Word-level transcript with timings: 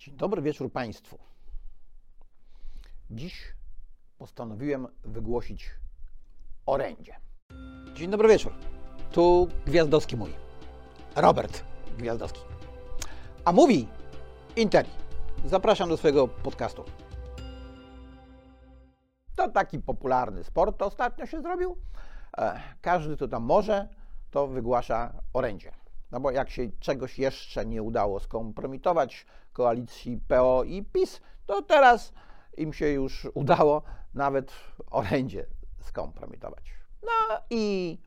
Dzień 0.00 0.16
dobry 0.16 0.42
wieczór 0.42 0.72
Państwu. 0.72 1.18
Dziś 3.10 3.54
postanowiłem 4.18 4.88
wygłosić 5.04 5.70
orędzie. 6.66 7.16
Dzień 7.94 8.10
dobry 8.10 8.28
wieczór. 8.28 8.52
Tu 9.12 9.48
Gwiazdowski 9.66 10.16
mój. 10.16 10.30
Robert 11.16 11.64
Gwiazdowski. 11.98 12.40
A 13.44 13.52
mówi 13.52 13.88
Interi. 14.56 14.90
Zapraszam 15.44 15.88
do 15.88 15.96
swojego 15.96 16.28
podcastu. 16.28 16.84
To 19.36 19.48
taki 19.48 19.78
popularny 19.78 20.44
sport 20.44 20.82
ostatnio 20.82 21.26
się 21.26 21.42
zrobił. 21.42 21.76
E, 22.38 22.60
Każdy, 22.80 23.16
kto 23.16 23.28
tam 23.28 23.42
może, 23.42 23.88
to 24.30 24.46
wygłasza 24.46 25.12
orędzie. 25.32 25.72
No 26.10 26.20
bo 26.20 26.30
jak 26.30 26.50
się 26.50 26.70
czegoś 26.80 27.18
jeszcze 27.18 27.66
nie 27.66 27.82
udało 27.82 28.20
skompromitować 28.20 29.26
koalicji 29.52 30.20
PO 30.28 30.64
i 30.64 30.82
PiS, 30.82 31.20
to 31.46 31.62
teraz 31.62 32.12
im 32.56 32.72
się 32.72 32.88
już 32.88 33.28
udało 33.34 33.82
nawet 34.14 34.52
orędzie 34.90 35.46
skompromitować. 35.80 36.74
No 37.02 37.38
i 37.50 37.98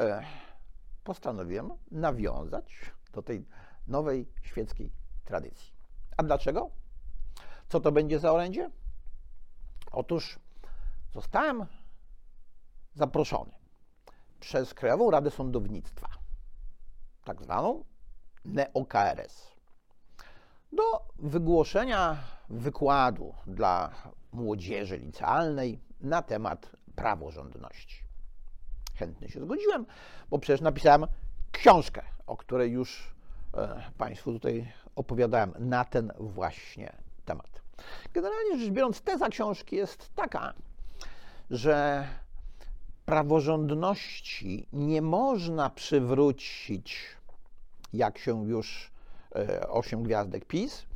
e, 0.00 0.22
postanowiłem 1.04 1.70
nawiązać 1.90 2.92
do 3.12 3.22
tej 3.22 3.46
nowej 3.86 4.28
świeckiej 4.42 4.92
tradycji. 5.24 5.74
A 6.16 6.22
dlaczego? 6.22 6.70
Co 7.68 7.80
to 7.80 7.92
będzie 7.92 8.18
za 8.18 8.32
orędzie? 8.32 8.70
Otóż 9.92 10.38
zostałem 11.12 11.66
zaproszony 12.94 13.52
przez 14.40 14.74
Krajową 14.74 15.10
Radę 15.10 15.30
Sądownictwa, 15.30 16.08
tak 17.24 17.42
zwaną 17.42 17.84
NeoKRS, 18.44 19.52
do 20.72 20.82
wygłoszenia 21.18 22.16
wykładu 22.48 23.34
dla 23.46 23.90
młodzieży 24.32 24.98
licealnej 24.98 25.80
na 26.00 26.22
temat 26.22 26.70
praworządności. 26.96 28.04
Chętnie 28.94 29.28
się 29.28 29.40
zgodziłem, 29.40 29.86
bo 30.30 30.38
przecież 30.38 30.60
napisałem 30.60 31.06
książkę, 31.52 32.02
o 32.26 32.36
której 32.36 32.72
już 32.72 33.14
e, 33.54 33.82
Państwu 33.98 34.32
tutaj 34.32 34.72
opowiadałem 34.96 35.54
na 35.58 35.84
ten 35.84 36.12
właśnie 36.18 36.96
temat. 37.24 37.62
Generalnie 38.12 38.58
rzecz 38.58 38.70
biorąc, 38.70 39.00
teza 39.02 39.28
książki 39.28 39.76
jest 39.76 40.14
taka, 40.14 40.54
że 41.50 42.08
praworządności 43.04 44.68
nie 44.72 45.02
można 45.02 45.70
przywrócić, 45.70 47.00
jak 47.96 48.18
się 48.18 48.48
już 48.48 48.92
e, 49.36 49.68
osiem 49.68 50.02
gwiazdek 50.02 50.44
PiS, 50.44 50.86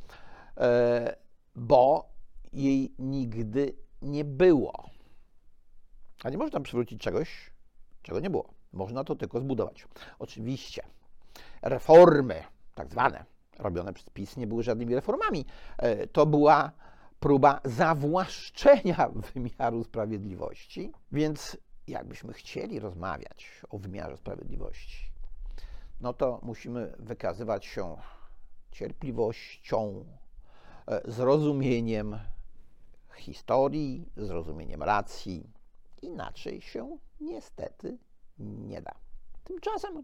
e, 0.57 1.15
bo 1.55 2.09
jej 2.53 2.93
nigdy 2.99 3.75
nie 4.01 4.25
było. 4.25 4.89
A 6.23 6.29
nie 6.29 6.37
można 6.37 6.59
przywrócić 6.59 7.01
czegoś, 7.01 7.51
czego 8.01 8.19
nie 8.19 8.29
było. 8.29 8.53
Można 8.73 9.03
to 9.03 9.15
tylko 9.15 9.39
zbudować. 9.39 9.87
Oczywiście 10.19 10.83
reformy, 11.61 12.43
tak 12.75 12.89
zwane, 12.89 13.25
robione 13.59 13.93
przez 13.93 14.09
PiS, 14.09 14.37
nie 14.37 14.47
były 14.47 14.63
żadnymi 14.63 14.95
reformami. 14.95 15.45
E, 15.77 16.07
To 16.07 16.25
była 16.25 16.71
próba 17.19 17.61
zawłaszczenia 17.65 19.09
wymiaru 19.33 19.83
sprawiedliwości, 19.83 20.91
więc 21.11 21.57
jakbyśmy 21.87 22.33
chcieli 22.33 22.79
rozmawiać 22.79 23.61
o 23.69 23.77
wymiarze 23.77 24.17
sprawiedliwości, 24.17 25.08
no 26.01 26.13
to 26.13 26.39
musimy 26.43 26.95
wykazywać 26.99 27.65
się 27.65 27.97
cierpliwością, 28.71 30.05
e, 30.87 31.01
zrozumieniem 31.11 32.19
historii, 33.15 34.11
zrozumieniem 34.17 34.83
racji. 34.83 35.49
Inaczej 36.01 36.61
się 36.61 36.97
niestety 37.21 37.97
nie 38.39 38.81
da. 38.81 38.91
Tymczasem 39.43 40.03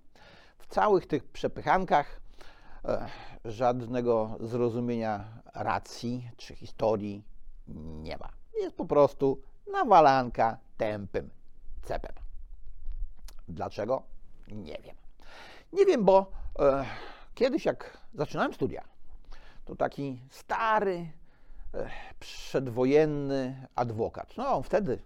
w 0.58 0.68
całych 0.68 1.08
tych 1.08 1.24
przepychankach 1.24 2.22
e, 2.86 3.10
żadnego 3.46 4.38
zrozumienia 4.40 5.42
racji 5.54 6.30
czy 6.38 6.56
historii 6.56 7.24
nie 8.04 8.18
ma. 8.18 8.30
Jest 8.62 8.76
po 8.76 8.86
prostu 8.86 9.42
nawalanka 9.72 10.58
tępym 10.78 11.30
cepem. 11.84 12.14
Dlaczego? 13.48 14.04
Nie 14.48 14.78
wiem. 14.84 15.05
Nie 15.74 15.86
wiem, 15.86 16.06
bo 16.06 16.32
e, 16.60 16.86
kiedyś 17.36 17.66
jak 17.66 17.98
zaczynałem 18.14 18.54
studia, 18.54 18.84
to 19.66 19.76
taki 19.76 20.22
stary, 20.30 21.12
e, 21.74 21.90
przedwojenny 22.20 23.68
adwokat, 23.76 24.38
no 24.38 24.56
on 24.56 24.64
wtedy 24.64 25.00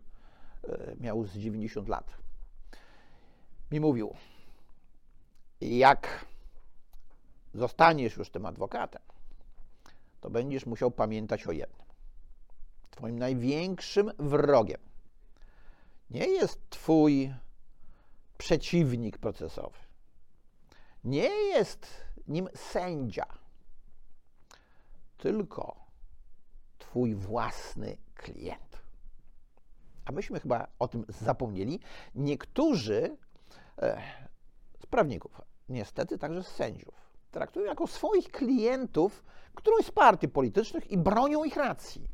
e, 0.63 0.95
miał 0.99 1.23
z 1.23 1.37
90 1.37 1.89
lat, 1.89 2.17
mi 3.71 3.79
mówił, 3.79 4.15
jak 5.61 6.25
zostaniesz 7.53 8.17
już 8.17 8.29
tym 8.29 8.45
adwokatem, 8.45 9.01
to 10.21 10.29
będziesz 10.29 10.65
musiał 10.65 10.91
pamiętać 10.91 11.47
o 11.47 11.51
jednym. 11.51 11.87
Twoim 12.91 13.19
największym 13.19 14.11
wrogiem 14.19 14.81
nie 16.09 16.27
jest 16.27 16.69
Twój 16.69 17.33
przeciwnik 18.37 19.17
procesowy. 19.17 19.88
Nie 21.03 21.29
jest 21.29 21.87
nim 22.27 22.49
sędzia, 22.55 23.25
tylko 25.17 25.89
Twój 26.79 27.15
własny 27.15 27.97
klient. 28.15 28.81
A 30.05 30.11
myśmy 30.11 30.39
chyba 30.39 30.67
o 30.79 30.87
tym 30.87 31.05
zapomnieli. 31.07 31.79
Niektórzy 32.15 33.17
e, 33.81 34.01
z 34.79 34.85
prawników, 34.85 35.41
niestety 35.69 36.17
także 36.17 36.43
z 36.43 36.47
sędziów, 36.47 36.93
traktują 37.31 37.65
jako 37.65 37.87
swoich 37.87 38.31
klientów 38.31 39.23
którąś 39.55 39.85
z 39.85 39.91
partii 39.91 40.27
politycznych 40.27 40.91
i 40.91 40.97
bronią 40.97 41.43
ich 41.43 41.55
racji. 41.55 42.07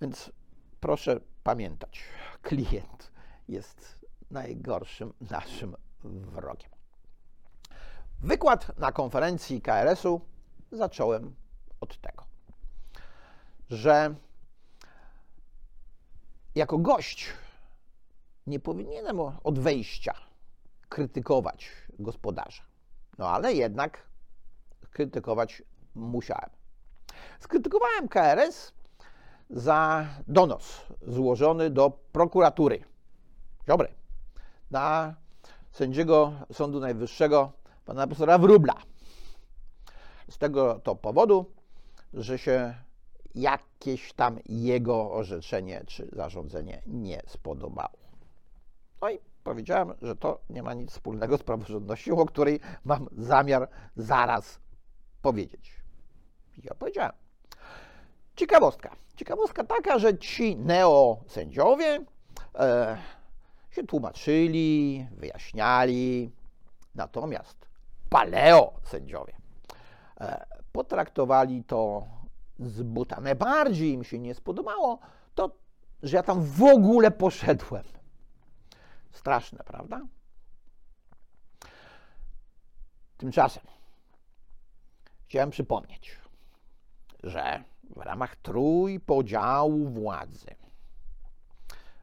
Więc 0.00 0.32
proszę 0.80 1.20
pamiętać, 1.42 2.00
klient 2.42 3.12
jest 3.48 4.06
najgorszym 4.30 5.12
naszym 5.30 5.76
wrogiem. 6.04 6.70
Wykład 8.20 8.78
na 8.78 8.92
konferencji 8.92 9.62
KRS-u 9.62 10.20
zacząłem 10.72 11.34
od 11.80 12.00
tego, 12.00 12.24
że 13.70 14.14
jako 16.54 16.78
gość 16.78 17.32
nie 18.46 18.60
powinienem 18.60 19.20
od 19.20 19.58
wejścia 19.58 20.14
krytykować 20.88 21.70
gospodarza. 21.98 22.62
No 23.18 23.28
ale 23.28 23.52
jednak 23.52 24.08
krytykować 24.90 25.62
musiałem. 25.94 26.50
Skrytykowałem 27.40 28.08
KRS 28.08 28.72
za 29.50 30.06
donos 30.28 30.86
złożony 31.02 31.70
do 31.70 31.90
prokuratury. 31.90 32.84
Dobry. 33.66 33.94
Na 34.70 35.14
sędziego 35.78 36.32
Sądu 36.52 36.80
Najwyższego, 36.80 37.52
pana 37.84 38.06
profesora 38.06 38.38
Wróbla. 38.38 38.74
Z 40.30 40.38
tego 40.38 40.80
to 40.80 40.96
powodu, 40.96 41.52
że 42.14 42.38
się 42.38 42.74
jakieś 43.34 44.12
tam 44.12 44.38
jego 44.46 45.12
orzeczenie 45.12 45.84
czy 45.86 46.08
zarządzenie 46.12 46.82
nie 46.86 47.22
spodobało. 47.26 47.98
No 49.02 49.10
i 49.10 49.18
powiedziałem, 49.44 49.94
że 50.02 50.16
to 50.16 50.40
nie 50.50 50.62
ma 50.62 50.74
nic 50.74 50.90
wspólnego 50.90 51.38
z 51.38 51.42
praworządnością, 51.42 52.18
o 52.18 52.26
której 52.26 52.60
mam 52.84 53.08
zamiar 53.12 53.68
zaraz 53.96 54.60
powiedzieć. 55.22 55.72
Ja 56.64 56.74
powiedziałem. 56.74 57.12
Ciekawostka. 58.36 58.96
Ciekawostka 59.16 59.64
taka, 59.64 59.98
że 59.98 60.18
ci 60.18 60.56
neosędziowie 60.56 62.04
e, 62.54 62.98
się 63.70 63.86
tłumaczyli, 63.86 65.06
wyjaśniali, 65.10 66.32
natomiast 66.94 67.68
paleo 68.08 68.72
sędziowie 68.84 69.36
e, 70.20 70.46
potraktowali 70.72 71.64
to 71.64 72.06
z 72.58 72.82
buta. 72.82 73.20
Najbardziej 73.20 73.92
im 73.92 74.04
się 74.04 74.18
nie 74.18 74.34
spodobało 74.34 74.98
to, 75.34 75.50
że 76.02 76.16
ja 76.16 76.22
tam 76.22 76.42
w 76.42 76.62
ogóle 76.62 77.10
poszedłem. 77.10 77.84
Straszne, 79.12 79.64
prawda? 79.64 80.00
Tymczasem 83.16 83.62
chciałem 85.26 85.50
przypomnieć, 85.50 86.16
że 87.22 87.64
w 87.96 88.00
ramach 88.00 88.36
trójpodziału 88.36 89.88
władzy 89.88 90.54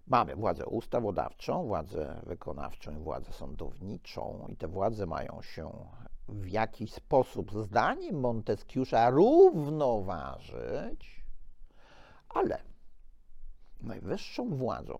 mamy 0.07 0.35
władzę 0.35 0.65
ustawodawczą, 0.65 1.67
władzę 1.67 2.21
wykonawczą 2.25 2.91
i 2.91 2.99
władzę 2.99 3.33
sądowniczą, 3.33 4.47
i 4.49 4.55
te 4.55 4.67
władze 4.67 5.05
mają 5.05 5.41
się 5.41 5.71
w 6.27 6.47
jakiś 6.47 6.93
sposób, 6.93 7.51
zdaniem 7.51 8.19
Monteskiusza, 8.19 9.09
równoważyć, 9.09 10.45
ale 12.29 12.59
najwyższą 13.81 14.49
władzą 14.49 14.97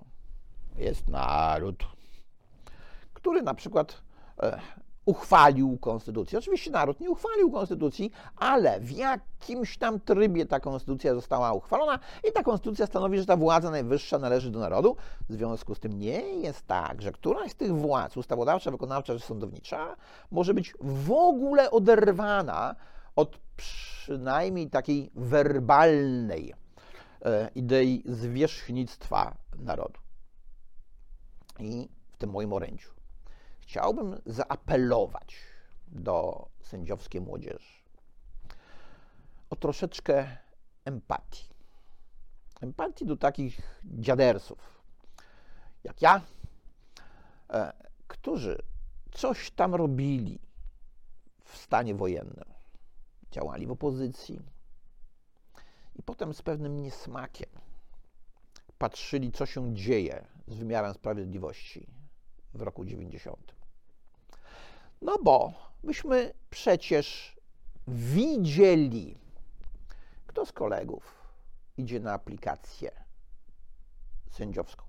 jest 0.75 1.07
naród, 1.07 1.84
który 3.13 3.42
na 3.42 3.54
przykład 3.54 4.02
e, 4.40 4.60
uchwalił 5.06 5.78
konstytucję. 5.78 6.40
Oczywiście 6.40 6.72
naród 6.72 7.00
nie 7.00 7.10
uchwalił 7.10 7.52
konstytucji, 7.52 8.12
ale 8.36 8.80
w 8.80 8.92
jakimś 8.92 9.78
tam 9.78 10.00
trybie 10.00 10.46
ta 10.46 10.60
konstytucja 10.60 11.16
została 11.16 11.54
uchwalona 11.54 12.00
i 12.30 12.31
ta 12.31 12.44
konstytucja 12.44 12.86
stanowi, 12.86 13.19
że 13.19 13.25
ta 13.25 13.38
władza 13.38 13.72
najwyższa 13.72 14.19
należy 14.19 14.52
do 14.52 14.60
narodu. 14.60 14.96
W 15.30 15.34
związku 15.34 15.75
z 15.75 15.80
tym 15.80 16.00
nie 16.00 16.22
jest 16.22 16.68
tak, 16.68 17.02
że 17.02 17.12
któraś 17.12 17.52
z 17.52 17.56
tych 17.56 17.75
władz, 17.75 18.18
ustawodawcza, 18.18 18.72
wykonawcza 18.72 19.13
czy 19.13 19.19
sądownicza, 19.19 19.96
może 20.31 20.54
być 20.54 20.74
w 20.81 21.12
ogóle 21.12 21.72
oderwana 21.72 22.75
od 23.16 23.38
przynajmniej 23.56 24.69
takiej 24.69 25.12
werbalnej 25.16 26.54
e, 27.25 27.50
idei 27.56 28.04
zwierzchnictwa 28.06 29.36
narodu. 29.60 30.00
I 31.60 31.90
w 32.12 32.18
tym 32.18 32.30
moim 32.30 32.54
orędziu 32.54 32.94
chciałbym 33.66 34.22
zaapelować 34.26 35.36
do 35.88 36.48
sędziowskiej 36.62 37.22
młodzieży 37.22 37.76
o 39.50 39.56
troszeczkę 39.56 40.38
empatii. 40.86 41.50
Empatii 42.62 43.06
do 43.06 43.18
takich 43.18 43.82
dziadersów 43.84 44.76
jak 45.86 46.02
ja, 46.02 46.22
e, 47.50 47.74
którzy 48.08 48.62
coś 49.12 49.52
tam 49.52 49.76
robili 49.76 50.40
w 51.44 51.58
stanie 51.58 51.96
wojennym, 51.96 52.54
działali 53.32 53.68
w 53.68 53.72
opozycji 53.72 54.42
i 55.96 56.04
potem 56.04 56.34
z 56.34 56.42
pewnym 56.42 56.82
niesmakiem 56.82 57.50
patrzyli, 58.78 59.32
co 59.32 59.46
się 59.46 59.76
dzieje 59.76 60.28
z 60.48 60.56
wymiarem 60.56 60.94
sprawiedliwości 60.94 61.88
w 62.54 62.62
roku 62.62 62.86
90. 62.86 63.35
No 65.01 65.18
bo 65.24 65.53
myśmy 65.83 66.33
przecież 66.50 67.36
widzieli, 67.88 69.18
kto 70.27 70.45
z 70.45 70.51
kolegów 70.51 71.15
idzie 71.77 72.00
na 72.00 72.13
aplikację 72.13 72.92
sędziowską 74.31 74.86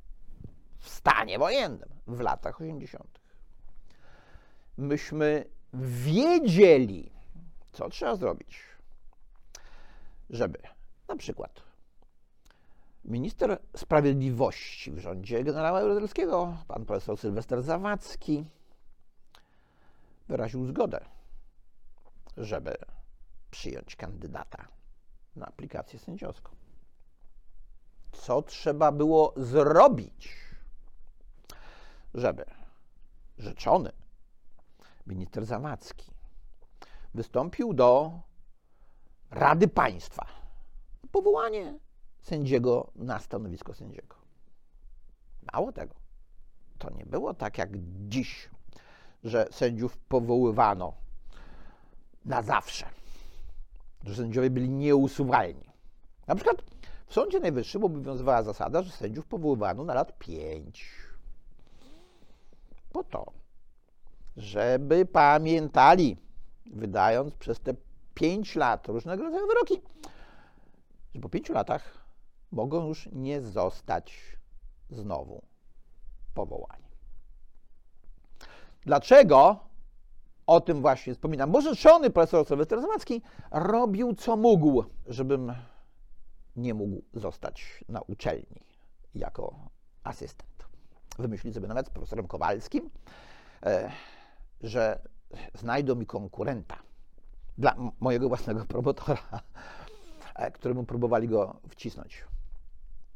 w 0.78 0.88
stanie 0.88 1.38
wojennym 1.38 1.88
w 2.06 2.20
latach 2.20 2.60
80. 2.60 3.20
Myśmy 4.76 5.44
wiedzieli, 5.74 7.12
co 7.72 7.88
trzeba 7.88 8.16
zrobić, 8.16 8.58
żeby 10.30 10.58
na 11.08 11.16
przykład 11.16 11.62
minister 13.04 13.58
sprawiedliwości 13.76 14.92
w 14.92 14.98
rządzie 14.98 15.44
generała 15.44 15.80
Jaruzelskiego, 15.80 16.56
pan 16.68 16.86
profesor 16.86 17.18
Sylwester 17.18 17.62
Zawadzki, 17.62 18.44
wyraził 20.28 20.66
zgodę, 20.66 21.04
żeby 22.36 22.76
przyjąć 23.50 23.96
kandydata 23.96 24.68
na 25.36 25.46
aplikację 25.46 25.98
sędziowską. 25.98 26.56
Co 28.12 28.42
trzeba 28.42 28.92
było 28.92 29.34
zrobić, 29.36 30.32
żeby 32.14 32.44
rzeczony 33.38 33.92
minister 35.06 35.46
Zawadzki 35.46 36.10
wystąpił 37.14 37.74
do 37.74 38.20
Rady 39.30 39.68
Państwa 39.68 40.26
powołanie 41.12 41.78
sędziego 42.20 42.90
na 42.94 43.18
stanowisko 43.18 43.74
sędziego. 43.74 44.16
Mało 45.52 45.72
tego, 45.72 45.94
to 46.78 46.90
nie 46.90 47.06
było 47.06 47.34
tak 47.34 47.58
jak 47.58 47.70
dziś, 48.08 48.50
że 49.24 49.48
sędziów 49.50 49.98
powoływano 49.98 50.92
na 52.24 52.42
zawsze, 52.42 52.86
że 54.04 54.14
sędziowie 54.14 54.50
byli 54.50 54.70
nieusuwalni. 54.70 55.70
Na 56.26 56.34
przykład 56.34 56.62
w 57.06 57.14
Sądzie 57.14 57.40
Najwyższym 57.40 57.84
obowiązywała 57.84 58.42
zasada, 58.42 58.82
że 58.82 58.92
sędziów 58.92 59.26
powoływano 59.26 59.84
na 59.84 59.94
lat 59.94 60.18
pięć. 60.18 60.90
Po 62.92 63.04
to, 63.04 63.32
żeby 64.36 65.06
pamiętali, 65.06 66.16
wydając 66.66 67.34
przez 67.34 67.60
te 67.60 67.74
pięć 68.14 68.54
lat 68.54 68.88
różnego 68.88 69.24
rodzaju 69.24 69.46
wyroki, 69.46 69.80
że 71.14 71.20
po 71.20 71.28
pięciu 71.28 71.52
latach 71.52 72.06
mogą 72.52 72.88
już 72.88 73.08
nie 73.12 73.40
zostać 73.40 74.36
znowu 74.90 75.42
powołani. 76.34 76.85
Dlaczego 78.86 79.56
o 80.46 80.60
tym 80.60 80.80
właśnie 80.80 81.14
wspominam? 81.14 81.52
Bo 81.52 81.60
rzeczony 81.60 82.10
profesor 82.10 82.46
Sylwester 82.46 82.80
Zawadzki 82.80 83.22
robił 83.50 84.14
co 84.14 84.36
mógł, 84.36 84.84
żebym 85.06 85.52
nie 86.56 86.74
mógł 86.74 87.02
zostać 87.14 87.84
na 87.88 88.00
uczelni 88.00 88.60
jako 89.14 89.54
asystent. 90.04 90.66
Wymyślił 91.18 91.52
sobie 91.52 91.68
nawet 91.68 91.86
z 91.86 91.90
profesorem 91.90 92.28
Kowalskim, 92.28 92.90
e, 93.62 93.90
że 94.60 94.98
znajdą 95.54 95.94
mi 95.94 96.06
konkurenta 96.06 96.76
dla 97.58 97.76
mojego 98.00 98.28
własnego 98.28 98.64
promotora, 98.64 99.40
e, 100.34 100.50
któremu 100.50 100.84
próbowali 100.84 101.28
go 101.28 101.60
wcisnąć. 101.68 102.24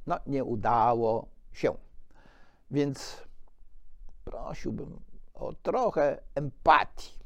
No, 0.06 0.18
nie 0.26 0.44
udało 0.44 1.28
się. 1.52 1.74
Więc 2.70 3.22
prosiłbym 4.24 5.09
o 5.40 5.52
trochę 5.52 6.22
empatii 6.34 7.20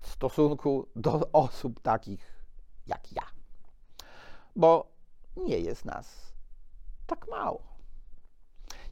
w 0.00 0.06
stosunku 0.08 0.86
do 0.96 1.28
osób 1.32 1.80
takich 1.80 2.44
jak 2.86 3.12
ja. 3.12 3.22
Bo 4.56 4.92
nie 5.36 5.58
jest 5.58 5.84
nas 5.84 6.32
tak 7.06 7.28
mało. 7.28 7.62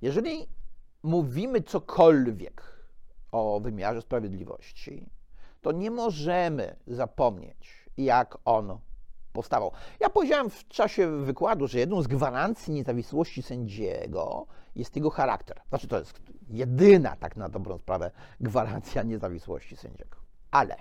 Jeżeli 0.02 0.48
mówimy 1.02 1.62
cokolwiek 1.62 2.62
o 3.32 3.60
wymiarze 3.60 4.02
sprawiedliwości, 4.02 5.10
to 5.62 5.72
nie 5.72 5.90
możemy 5.90 6.76
zapomnieć, 6.86 7.88
jak 7.96 8.38
on 8.44 8.78
powstawał. 9.32 9.72
Ja 10.00 10.10
powiedziałem 10.10 10.50
w 10.50 10.68
czasie 10.68 11.24
wykładu, 11.24 11.68
że 11.68 11.78
jedną 11.78 12.02
z 12.02 12.06
gwarancji 12.06 12.74
niezawisłości 12.74 13.42
sędziego 13.42 14.46
jest 14.78 14.96
jego 14.96 15.10
charakter. 15.10 15.60
Znaczy, 15.68 15.88
to 15.88 15.98
jest 15.98 16.20
jedyna, 16.50 17.16
tak 17.16 17.36
na 17.36 17.48
dobrą 17.48 17.78
sprawę, 17.78 18.10
gwarancja 18.40 19.02
niezawisłości 19.02 19.76
sędziego. 19.76 20.16
Ale 20.50 20.76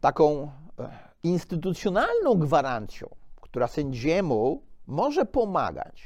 taką 0.00 0.50
e, 0.78 0.88
instytucjonalną 1.22 2.34
gwarancją, 2.34 3.08
która 3.40 3.68
sędziemu 3.68 4.62
może 4.86 5.26
pomagać, 5.26 6.02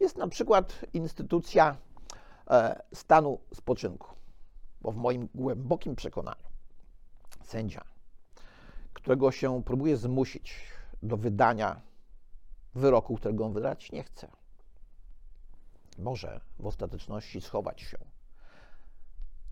jest 0.00 0.16
na 0.16 0.28
przykład 0.28 0.84
instytucja 0.92 1.76
e, 2.50 2.82
stanu 2.94 3.40
spoczynku. 3.54 4.08
Bo 4.80 4.92
w 4.92 4.96
moim 4.96 5.28
głębokim 5.34 5.96
przekonaniu 5.96 6.48
sędzia 7.44 7.84
którego 8.98 9.32
się 9.32 9.62
próbuje 9.62 9.96
zmusić 9.96 10.54
do 11.02 11.16
wydania 11.16 11.80
wyroku, 12.74 13.16
którego 13.16 13.46
on 13.46 13.52
wydać 13.52 13.92
nie 13.92 14.02
chce. 14.02 14.28
Może 15.98 16.40
w 16.58 16.66
ostateczności 16.66 17.40
schować 17.40 17.80
się. 17.80 17.98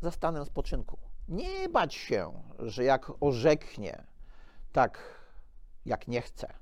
Za 0.00 0.10
stanem 0.10 0.44
spoczynku. 0.44 0.98
Nie 1.28 1.68
bać 1.68 1.94
się, 1.94 2.42
że 2.58 2.84
jak 2.84 3.12
orzeknie 3.20 4.04
tak, 4.72 5.20
jak 5.86 6.08
nie 6.08 6.22
chce, 6.22 6.54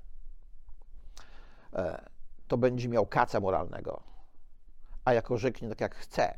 e, 1.73 2.09
to 2.47 2.57
będzie 2.57 2.89
miał 2.89 3.05
kaca 3.05 3.39
moralnego, 3.39 4.03
a 5.05 5.13
jak 5.13 5.31
orzeknie 5.31 5.69
tak, 5.69 5.81
jak 5.81 5.95
chce, 5.95 6.37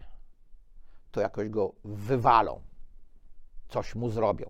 to 1.12 1.22
jakoś 1.22 1.50
go 1.50 1.74
wywalą, 1.84 2.62
coś 3.70 3.96
mu 3.96 4.10
zrobią. 4.10 4.50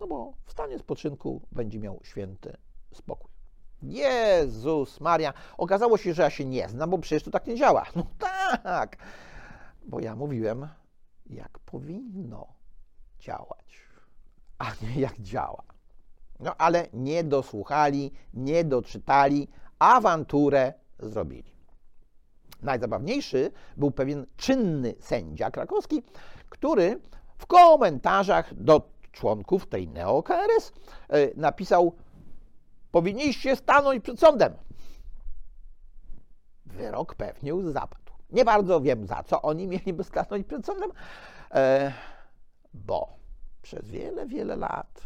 No 0.00 0.06
bo 0.06 0.32
w 0.44 0.52
stanie 0.52 0.78
spoczynku 0.78 1.42
będzie 1.52 1.78
miał 1.78 2.00
święty 2.04 2.56
spokój. 2.92 3.35
Jezus 3.82 5.00
Maria, 5.00 5.32
okazało 5.58 5.96
się, 5.96 6.14
że 6.14 6.22
ja 6.22 6.30
się 6.30 6.44
nie 6.44 6.68
znam, 6.68 6.90
bo 6.90 6.98
przecież 6.98 7.22
to 7.22 7.30
tak 7.30 7.46
nie 7.46 7.56
działa. 7.56 7.86
No 7.96 8.06
tak, 8.62 8.96
bo 9.86 10.00
ja 10.00 10.16
mówiłem, 10.16 10.68
jak 11.26 11.58
powinno 11.58 12.46
działać, 13.18 13.80
a 14.58 14.64
nie 14.82 15.00
jak 15.00 15.20
działa. 15.20 15.62
No 16.40 16.54
ale 16.58 16.86
nie 16.92 17.24
dosłuchali, 17.24 18.12
nie 18.34 18.64
doczytali, 18.64 19.48
awanturę 19.78 20.72
zrobili. 20.98 21.56
Najzabawniejszy 22.62 23.52
był 23.76 23.90
pewien 23.90 24.26
czynny 24.36 24.94
sędzia 25.00 25.50
krakowski, 25.50 26.02
który 26.48 27.00
w 27.38 27.46
komentarzach 27.46 28.54
do 28.54 28.88
członków 29.12 29.66
tej 29.66 29.88
neo-KRS 29.88 30.72
e, 31.08 31.34
napisał: 31.36 31.92
Powinniście 32.90 33.56
stanąć 33.56 34.04
przed 34.04 34.20
sądem. 34.20 34.52
Wyrok 36.66 37.14
pewnie 37.14 37.50
już 37.50 37.64
zapadł. 37.72 38.12
Nie 38.30 38.44
bardzo 38.44 38.80
wiem, 38.80 39.06
za 39.06 39.22
co 39.22 39.42
oni 39.42 39.66
mieliby 39.66 40.04
stanąć 40.04 40.46
przed 40.46 40.66
sądem, 40.66 40.90
e, 41.50 41.92
bo 42.74 43.16
przez 43.62 43.90
wiele, 43.90 44.26
wiele 44.26 44.56
lat 44.56 45.00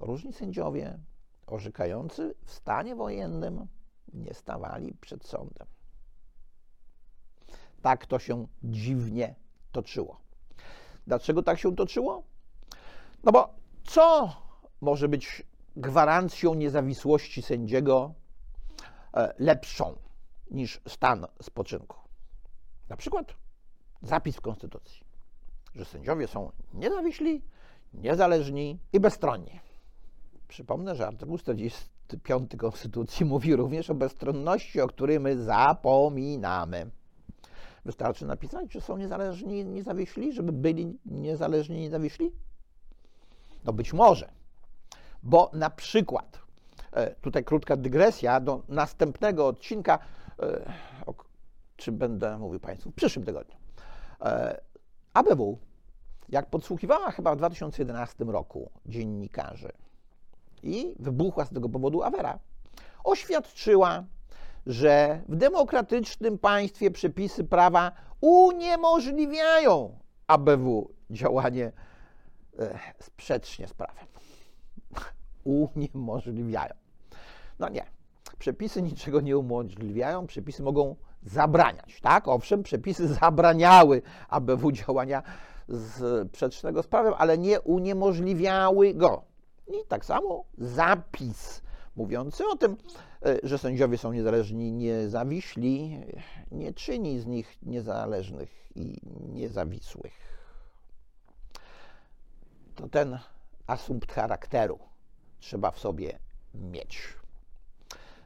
różni 0.00 0.32
sędziowie 0.32 0.98
orzekający 1.46 2.34
w 2.44 2.50
stanie 2.50 2.96
wojennym 2.96 3.66
nie 4.12 4.34
stawali 4.34 4.94
przed 5.00 5.26
sądem. 5.26 5.66
Tak 7.82 8.06
to 8.06 8.18
się 8.18 8.46
dziwnie 8.62 9.34
toczyło. 9.72 10.20
Dlaczego 11.06 11.42
tak 11.42 11.58
się 11.58 11.76
toczyło? 11.76 12.22
No 13.24 13.32
bo 13.32 13.54
co 13.84 14.32
może 14.80 15.08
być 15.08 15.42
gwarancją 15.78 16.54
niezawisłości 16.54 17.42
sędziego 17.42 18.14
e, 19.14 19.34
lepszą 19.38 19.96
niż 20.50 20.80
stan 20.88 21.26
spoczynku? 21.42 21.96
Na 22.88 22.96
przykład 22.96 23.34
zapis 24.02 24.36
w 24.36 24.40
Konstytucji, 24.40 25.04
że 25.74 25.84
sędziowie 25.84 26.26
są 26.26 26.52
niezawiśli, 26.74 27.42
niezależni 27.94 28.78
i 28.92 29.00
bezstronni. 29.00 29.60
Przypomnę, 30.48 30.94
że 30.96 31.06
artykuł 31.06 31.38
45 31.38 32.56
Konstytucji 32.56 33.26
mówi 33.34 33.56
również 33.56 33.90
o 33.90 33.94
bezstronności, 33.94 34.80
o 34.80 34.86
której 34.86 35.20
my 35.20 35.42
zapominamy. 35.42 36.90
Wystarczy 37.84 38.26
napisać, 38.26 38.72
że 38.72 38.80
są 38.80 38.96
niezależni 38.96 39.60
i 39.60 39.64
niezawiśli, 39.64 40.32
żeby 40.32 40.52
byli 40.52 40.98
niezależni 41.06 41.76
i 41.76 41.80
niezawiśli? 41.80 42.32
No 43.64 43.72
być 43.72 43.92
może, 43.92 44.37
bo 45.22 45.50
na 45.52 45.70
przykład, 45.70 46.38
e, 46.92 47.14
tutaj 47.14 47.44
krótka 47.44 47.76
dygresja 47.76 48.40
do 48.40 48.62
następnego 48.68 49.46
odcinka, 49.46 49.98
e, 50.42 50.72
o 51.06 51.14
czym 51.76 51.98
będę 51.98 52.38
mówił 52.38 52.60
Państwu 52.60 52.90
w 52.90 52.94
przyszłym 52.94 53.24
tygodniu. 53.24 53.56
E, 54.20 54.60
ABW, 55.14 55.58
jak 56.28 56.46
podsłuchiwała 56.46 57.10
chyba 57.10 57.34
w 57.34 57.38
2011 57.38 58.24
roku 58.24 58.70
dziennikarzy 58.86 59.72
i 60.62 60.94
wybuchła 60.98 61.44
z 61.44 61.50
tego 61.50 61.68
powodu 61.68 62.02
afera, 62.02 62.38
oświadczyła, 63.04 64.04
że 64.66 65.22
w 65.28 65.36
demokratycznym 65.36 66.38
państwie 66.38 66.90
przepisy 66.90 67.44
prawa 67.44 67.92
uniemożliwiają 68.20 69.98
ABW 70.26 70.90
działanie 71.10 71.72
sprzecznie 73.00 73.68
z 73.68 73.74
prawem. 73.74 74.17
Uniemożliwiają. 75.44 76.74
No 77.58 77.68
nie. 77.68 77.84
Przepisy 78.38 78.82
niczego 78.82 79.20
nie 79.20 79.38
umożliwiają, 79.38 80.26
przepisy 80.26 80.62
mogą 80.62 80.96
zabraniać. 81.22 82.00
Tak, 82.00 82.28
owszem, 82.28 82.62
przepisy 82.62 83.08
zabraniały 83.14 84.02
ABW 84.28 84.72
działania 84.72 85.22
sprzecznego 85.68 86.82
z 86.82 86.86
prawem, 86.86 87.14
ale 87.18 87.38
nie 87.38 87.60
uniemożliwiały 87.60 88.94
go. 88.94 89.22
I 89.68 89.86
tak 89.88 90.04
samo 90.04 90.44
zapis 90.58 91.62
mówiący 91.96 92.44
o 92.52 92.56
tym, 92.56 92.76
e, 93.26 93.38
że 93.42 93.58
sędziowie 93.58 93.98
są 93.98 94.12
niezależni, 94.12 94.72
niezawiśli, 94.72 96.00
nie 96.50 96.72
czyni 96.72 97.20
z 97.20 97.26
nich 97.26 97.58
niezależnych 97.62 98.70
i 98.74 99.00
niezawisłych. 99.32 100.12
To 102.74 102.88
ten 102.88 103.18
asumpt 103.66 104.12
charakteru 104.12 104.78
trzeba 105.40 105.70
w 105.70 105.78
sobie 105.78 106.18
mieć, 106.54 107.02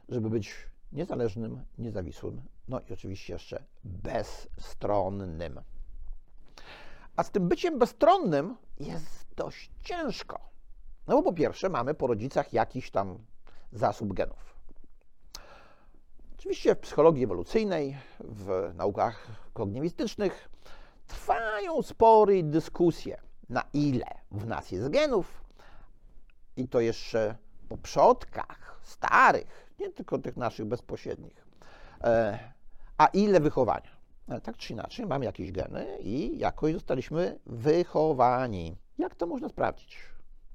żeby 0.09 0.29
być 0.29 0.53
niezależnym, 0.91 1.63
niezawisłym, 1.77 2.41
no 2.67 2.79
i 2.89 2.93
oczywiście 2.93 3.33
jeszcze 3.33 3.63
bezstronnym. 3.83 5.61
A 7.15 7.23
z 7.23 7.31
tym 7.31 7.47
byciem 7.47 7.79
bezstronnym 7.79 8.57
jest 8.79 9.25
dość 9.35 9.71
ciężko. 9.81 10.39
No 11.07 11.15
bo 11.15 11.23
po 11.23 11.33
pierwsze 11.33 11.69
mamy 11.69 11.93
po 11.93 12.07
rodzicach 12.07 12.53
jakiś 12.53 12.91
tam 12.91 13.17
zasób 13.71 14.13
genów. 14.13 14.55
Oczywiście 16.37 16.75
w 16.75 16.79
psychologii 16.79 17.23
ewolucyjnej, 17.23 17.97
w 18.19 18.71
naukach 18.75 19.27
kognitywistycznych 19.53 20.49
trwają 21.07 21.81
spory 21.81 22.37
i 22.37 22.43
dyskusje, 22.43 23.21
na 23.49 23.63
ile 23.73 24.05
w 24.31 24.47
nas 24.47 24.71
jest 24.71 24.89
genów 24.89 25.42
i 26.57 26.67
to 26.67 26.79
jeszcze 26.79 27.35
po 27.69 27.77
przodkach 27.77 28.79
starych, 28.83 29.71
nie 29.79 29.89
tylko 29.89 30.17
tych 30.17 30.37
naszych 30.37 30.65
bezpośrednich, 30.65 31.45
e, 32.03 32.39
a 32.97 33.07
ile 33.07 33.39
wychowania. 33.39 33.91
Ale 34.27 34.41
tak 34.41 34.57
czy 34.57 34.73
inaczej, 34.73 35.05
mamy 35.05 35.25
jakieś 35.25 35.51
geny 35.51 35.97
i 35.99 36.37
jakoś 36.37 36.73
zostaliśmy 36.73 37.39
wychowani. 37.45 38.75
Jak 38.97 39.15
to 39.15 39.27
można 39.27 39.49
sprawdzić? 39.49 39.97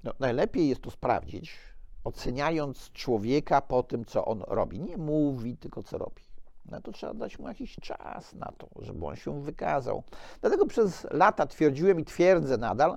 No, 0.05 0.13
najlepiej 0.21 0.69
jest 0.69 0.83
to 0.83 0.91
sprawdzić 0.91 1.59
oceniając 2.05 2.91
człowieka 2.93 3.61
po 3.61 3.83
tym, 3.83 4.05
co 4.05 4.25
on 4.25 4.43
robi. 4.47 4.81
Nie 4.81 4.97
mówi, 4.97 5.57
tylko 5.57 5.83
co 5.83 5.99
robi. 5.99 6.23
No 6.65 6.81
to 6.81 6.93
trzeba 6.93 7.15
dać 7.15 7.39
mu 7.39 7.49
jakiś 7.49 7.77
czas 7.77 8.35
na 8.35 8.53
to, 8.59 8.69
żeby 8.83 9.07
on 9.07 9.17
się 9.17 9.43
wykazał. 9.43 10.03
Dlatego 10.41 10.67
przez 10.67 11.07
lata 11.11 11.47
twierdziłem 11.47 12.01
i 12.01 12.05
twierdzę 12.05 12.57
nadal, 12.57 12.97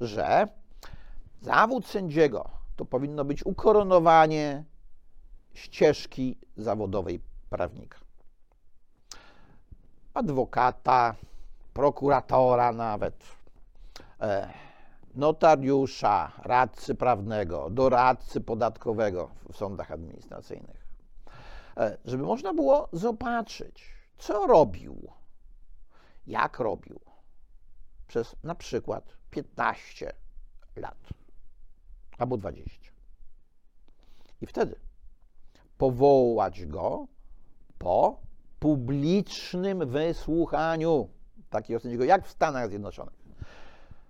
że 0.00 0.48
zawód 1.42 1.86
sędziego 1.86 2.50
to 2.76 2.84
powinno 2.84 3.24
być 3.24 3.46
ukoronowanie 3.46 4.64
ścieżki 5.54 6.38
zawodowej 6.56 7.20
prawnika. 7.50 7.98
Adwokata, 10.14 11.14
prokuratora 11.74 12.72
nawet. 12.72 13.24
E, 14.20 14.48
notariusza, 15.14 16.32
radcy 16.42 16.94
prawnego, 16.94 17.70
doradcy 17.70 18.40
podatkowego 18.40 19.30
w 19.52 19.56
sądach 19.56 19.90
administracyjnych, 19.90 20.86
e, 21.76 21.98
żeby 22.04 22.22
można 22.22 22.54
było 22.54 22.88
zobaczyć, 22.92 23.84
co 24.18 24.46
robił, 24.46 25.12
jak 26.26 26.58
robił 26.58 27.00
przez 28.08 28.36
na 28.42 28.54
przykład 28.54 29.16
15 29.30 30.12
lat 30.76 30.98
albo 32.18 32.36
20. 32.36 32.90
I 34.40 34.46
wtedy 34.46 34.76
powołać 35.78 36.66
go 36.66 37.06
po 37.78 38.20
publicznym 38.60 39.88
wysłuchaniu 39.88 41.08
takiego 41.50 41.80
sędziego, 41.80 42.04
jak 42.04 42.26
w 42.26 42.30
Stanach 42.30 42.68
Zjednoczonych 42.68 43.26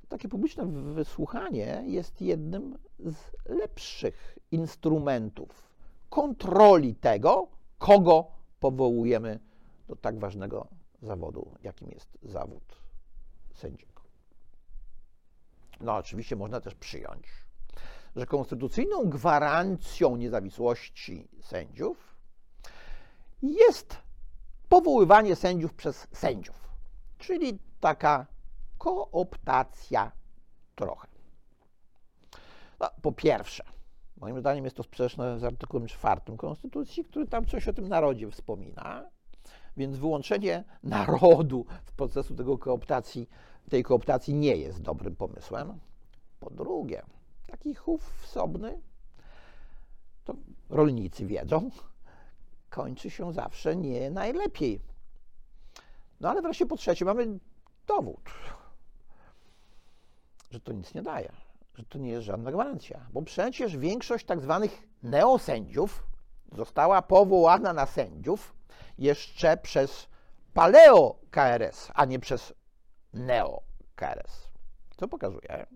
takie 0.08 0.28
publiczne 0.28 0.66
wysłuchanie 0.66 1.82
jest 1.86 2.20
jednym 2.20 2.78
z 2.98 3.16
lepszych 3.48 4.38
instrumentów 4.50 5.72
kontroli 6.10 6.94
tego, 6.94 7.48
kogo 7.78 8.26
powołujemy 8.60 9.40
do 9.88 9.96
tak 9.96 10.18
ważnego 10.18 10.68
zawodu, 11.02 11.54
jakim 11.62 11.90
jest 11.90 12.18
zawód 12.22 12.82
sędziego. 13.54 14.02
No, 15.80 15.96
oczywiście 15.96 16.36
można 16.36 16.60
też 16.60 16.74
przyjąć, 16.74 17.26
że 18.16 18.26
konstytucyjną 18.26 19.04
gwarancją 19.04 20.16
niezawisłości 20.16 21.28
sędziów 21.40 22.16
jest 23.42 23.96
powoływanie 24.68 25.36
sędziów 25.36 25.74
przez 25.74 26.08
sędziów, 26.12 26.68
czyli 27.18 27.58
taka 27.80 28.26
kooptacja 28.78 30.12
trochę. 30.74 31.08
No, 32.80 32.90
po 33.02 33.12
pierwsze, 33.12 33.64
moim 34.16 34.40
zdaniem 34.40 34.64
jest 34.64 34.76
to 34.76 34.82
sprzeczne 34.82 35.38
z 35.38 35.44
artykułem 35.44 35.86
4 35.86 36.20
Konstytucji, 36.36 37.04
który 37.04 37.26
tam 37.26 37.46
coś 37.46 37.68
o 37.68 37.72
tym 37.72 37.88
narodzie 37.88 38.30
wspomina, 38.30 39.10
więc 39.76 39.96
wyłączenie 39.96 40.64
narodu 40.82 41.66
z 41.86 41.92
procesu 41.92 42.34
tego 42.34 42.58
kooptacji, 42.58 43.28
tej 43.70 43.82
kooptacji 43.82 44.34
nie 44.34 44.56
jest 44.56 44.82
dobrym 44.82 45.16
pomysłem. 45.16 45.78
Po 46.40 46.50
drugie, 46.50 47.02
taki 47.46 47.74
chów 47.74 48.20
wsobny, 48.22 48.80
to 50.24 50.34
rolnicy 50.70 51.26
wiedzą, 51.26 51.70
kończy 52.70 53.10
się 53.10 53.32
zawsze 53.32 53.76
nie 53.76 54.10
najlepiej. 54.10 54.80
No 56.20 56.30
ale 56.30 56.42
wreszcie 56.42 56.66
po 56.66 56.76
trzecie 56.76 57.04
mamy 57.04 57.38
dowód 57.86 58.30
że 60.50 60.60
to 60.60 60.72
nic 60.72 60.94
nie 60.94 61.02
daje, 61.02 61.32
że 61.74 61.84
to 61.84 61.98
nie 61.98 62.10
jest 62.10 62.26
żadna 62.26 62.52
gwarancja, 62.52 63.06
bo 63.12 63.22
przecież 63.22 63.76
większość 63.76 64.26
tak 64.26 64.40
zwanych 64.40 64.88
neosędziów 65.02 66.06
została 66.52 67.02
powołana 67.02 67.72
na 67.72 67.86
sędziów 67.86 68.54
jeszcze 68.98 69.56
przez 69.56 70.08
paleo 70.54 71.18
KRS, 71.30 71.90
a 71.94 72.04
nie 72.04 72.18
przez 72.18 72.54
neo 73.12 73.62
KRS. 73.94 74.48
Co 74.96 75.08
pokazuje, 75.08 75.66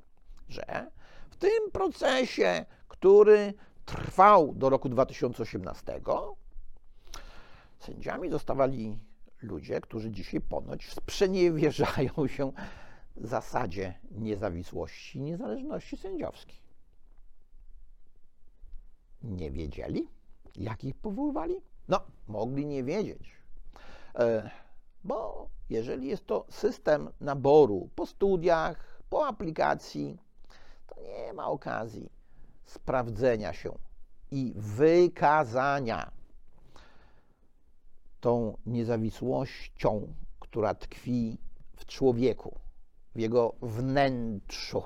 że 0.49 0.91
tym 1.41 1.71
procesie, 1.73 2.65
który 2.89 3.55
trwał 3.85 4.55
do 4.55 4.71
roku 4.71 4.89
2018, 4.89 6.01
sędziami 7.79 8.31
zostawali 8.31 8.99
ludzie, 9.43 9.81
którzy 9.81 10.11
dzisiaj 10.11 10.41
ponoć 10.41 10.91
sprzeniewierzają 10.93 12.27
się 12.27 12.53
zasadzie 13.17 13.95
niezawisłości 14.11 15.19
i 15.19 15.23
niezależności 15.23 15.97
sędziowskiej. 15.97 16.61
Nie 19.23 19.51
wiedzieli, 19.51 20.09
jak 20.57 20.85
ich 20.85 20.97
powoływali? 20.97 21.55
No, 21.89 22.01
mogli 22.29 22.67
nie 22.67 22.85
wiedzieć. 22.85 23.31
E, 24.15 24.51
bo 25.05 25.49
jeżeli 25.71 26.09
jest 26.09 26.27
to 26.27 26.47
system 26.51 27.11
naboru 27.21 27.89
po 27.95 28.07
studiach, 28.07 29.03
po 29.11 29.27
aplikacji, 29.27 30.19
nie 31.03 31.33
ma 31.33 31.47
okazji 31.47 32.11
sprawdzenia 32.65 33.53
się 33.53 33.79
i 34.31 34.53
wykazania 34.57 36.11
tą 38.21 38.57
niezawisłością, 38.67 40.15
która 40.41 40.75
tkwi 40.75 41.39
w 41.77 41.87
człowieku, 41.87 42.59
w 43.15 43.19
jego 43.19 43.55
wnętrzu. 43.63 44.83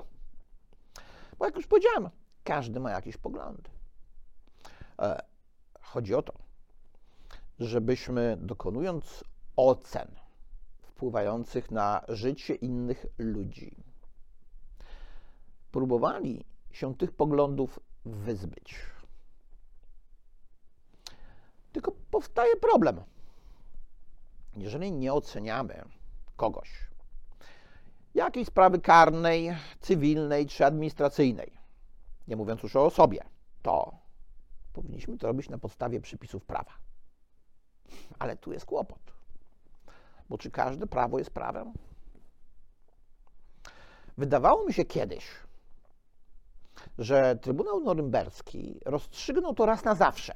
Bo 1.39 1.45
jak 1.45 1.55
już 1.55 1.67
powiedziałem, 1.67 2.09
każdy 2.43 2.79
ma 2.79 2.91
jakieś 2.91 3.17
poglądy. 3.17 3.69
E, 4.99 5.21
chodzi 5.81 6.15
o 6.15 6.21
to, 6.21 6.33
żebyśmy 7.59 8.37
dokonując 8.41 9.23
ocen 9.55 10.07
wpływających 10.81 11.71
na 11.71 12.05
życie 12.07 12.55
innych 12.55 13.05
ludzi, 13.17 13.84
próbowali 15.75 16.45
się 16.71 16.95
tych 16.95 17.11
poglądów 17.11 17.79
wyzbyć. 18.05 18.75
Tylko 21.71 21.91
powstaje 22.11 22.55
problem. 22.55 23.03
Jeżeli 24.57 24.91
nie 24.91 25.13
oceniamy 25.13 25.85
kogoś, 26.35 26.69
jakiejś 28.13 28.47
sprawy 28.47 28.79
karnej, 28.79 29.55
cywilnej 29.79 30.45
czy 30.45 30.65
administracyjnej, 30.65 31.57
nie 32.27 32.35
mówiąc 32.35 32.63
już 32.63 32.75
o 32.75 32.85
osobie, 32.85 33.23
to 33.61 33.97
powinniśmy 34.73 35.17
to 35.17 35.27
robić 35.27 35.49
na 35.49 35.57
podstawie 35.57 36.01
przepisów 36.01 36.45
prawa. 36.45 36.73
Ale 38.19 38.37
tu 38.37 38.53
jest 38.53 38.65
kłopot. 38.65 39.13
Bo 40.29 40.37
czy 40.37 40.51
każde 40.51 40.87
prawo 40.87 41.19
jest 41.19 41.31
prawem? 41.31 41.73
Wydawało 44.17 44.65
mi 44.65 44.73
się 44.73 44.85
kiedyś, 44.85 45.44
że 46.97 47.35
Trybunał 47.35 47.79
Norymberski 47.79 48.79
rozstrzygnął 48.85 49.53
to 49.53 49.65
raz 49.65 49.83
na 49.83 49.95
zawsze, 49.95 50.33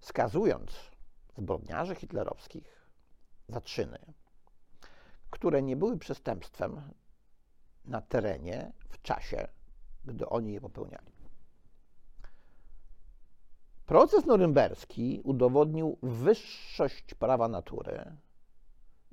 skazując 0.00 0.70
zbrodniarzy 1.36 1.94
hitlerowskich 1.94 2.86
za 3.48 3.60
czyny, 3.60 3.98
które 5.30 5.62
nie 5.62 5.76
były 5.76 5.98
przestępstwem 5.98 6.82
na 7.84 8.00
terenie 8.00 8.72
w 8.88 9.02
czasie, 9.02 9.48
gdy 10.04 10.28
oni 10.28 10.52
je 10.52 10.60
popełniali. 10.60 11.12
Proces 13.86 14.26
norymberski 14.26 15.20
udowodnił 15.24 15.98
wyższość 16.02 17.14
prawa 17.14 17.48
natury 17.48 18.16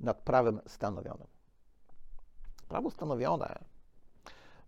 nad 0.00 0.22
prawem 0.22 0.60
stanowionym. 0.66 1.26
Prawo 2.68 2.90
stanowione 2.90 3.64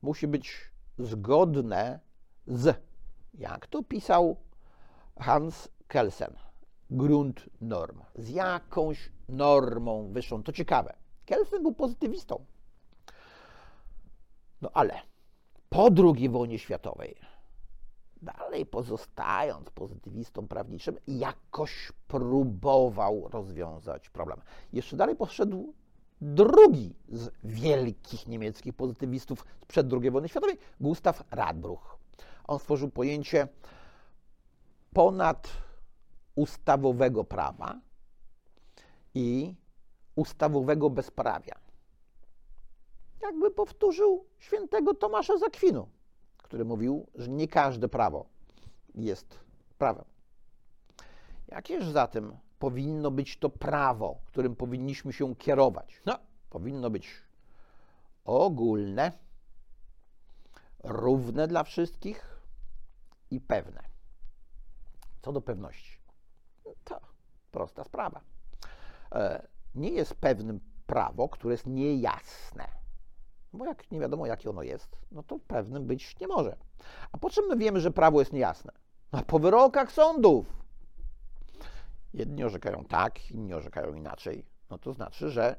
musi 0.03 0.29
być 0.29 0.73
zgodne 0.99 2.01
z, 2.47 2.83
jak 3.35 3.67
to 3.67 3.83
pisał 3.83 4.37
Hans 5.21 5.69
Kelsen, 5.89 6.35
Grundnorm, 6.91 8.01
z 8.15 8.29
jakąś 8.29 9.13
normą 9.29 10.13
wyższą. 10.13 10.43
To 10.43 10.53
ciekawe. 10.53 10.97
Kelsen 11.27 11.63
był 11.63 11.73
pozytywistą. 11.73 12.45
No 14.61 14.71
ale 14.75 15.01
po 15.69 15.89
II 16.17 16.29
wojnie 16.29 16.59
światowej 16.59 17.17
dalej 18.23 18.67
pozostając 18.67 19.71
pozytywistą 19.71 20.49
prawniczym, 20.49 20.97
jakoś 21.07 21.93
próbował 22.09 23.29
rozwiązać 23.29 24.09
problem. 24.11 24.41
Jeszcze 24.73 24.97
dalej 24.97 25.17
poszedł 25.17 25.75
drugi 26.21 26.95
z 27.09 27.31
wielkich 27.45 28.27
niemieckich 28.27 28.75
pozytywistów 28.75 29.45
sprzed 29.63 29.93
II 29.93 30.11
wojny 30.11 30.29
światowej, 30.29 30.59
Gustav 30.81 31.25
Radbruch. 31.31 31.99
On 32.47 32.59
stworzył 32.59 32.91
pojęcie 32.91 33.49
ponadustawowego 34.93 37.25
prawa 37.25 37.81
i 39.15 39.55
ustawowego 40.15 40.91
bezprawia. 40.91 41.59
Jakby 43.23 43.51
powtórzył 43.51 44.25
świętego 44.39 44.95
Tomasza 44.95 45.39
Zakwinu 45.39 45.89
który 46.49 46.65
mówił, 46.65 47.07
że 47.15 47.29
nie 47.29 47.49
każde 47.49 47.89
prawo 47.89 48.27
jest 48.95 49.39
prawem. 49.79 50.05
Jakież 51.49 51.89
zatem 51.89 52.37
powinno 52.59 53.11
być 53.11 53.39
to 53.39 53.49
prawo, 53.49 54.21
którym 54.25 54.57
powinniśmy 54.57 55.13
się 55.13 55.37
kierować? 55.37 56.03
No, 56.07 56.19
powinno 56.51 56.91
być 56.91 57.11
ogólne, 58.25 59.13
równe 60.85 61.49
dla 61.49 61.65
wszystkich 61.65 62.41
i 63.31 63.41
pewne. 63.41 63.83
Co 65.23 65.33
do 65.33 65.41
pewności, 65.41 65.99
to 66.85 67.01
prosta 67.51 67.85
sprawa. 67.85 68.21
E, 69.13 69.47
nie 69.75 69.91
jest 69.91 70.15
pewnym 70.15 70.61
prawo, 70.87 71.29
które 71.29 71.55
jest 71.55 71.67
niejasne 71.67 72.79
bo 73.53 73.65
jak 73.65 73.91
nie 73.91 74.01
wiadomo, 74.01 74.27
jakie 74.27 74.51
ono 74.51 74.63
jest, 74.63 74.99
no 75.13 75.23
to 75.23 75.39
pewnym 75.39 75.87
być 75.87 76.21
nie 76.21 76.27
może. 76.27 76.57
A 77.13 77.19
po 77.19 77.31
czym 77.31 77.45
my 77.45 77.57
wiemy, 77.57 77.81
że 77.81 77.91
prawo 77.91 78.21
jest 78.21 78.33
niejasne? 78.33 78.73
No, 79.13 79.23
po 79.23 79.39
wyrokach 79.39 79.93
sądów. 79.93 80.47
Jedni 82.19 82.45
orzekają 82.45 82.85
tak, 82.85 83.31
inni 83.31 83.55
orzekają 83.55 83.95
inaczej. 83.95 84.45
No 84.71 84.79
to 84.79 84.93
znaczy, 84.93 85.31
że 85.31 85.57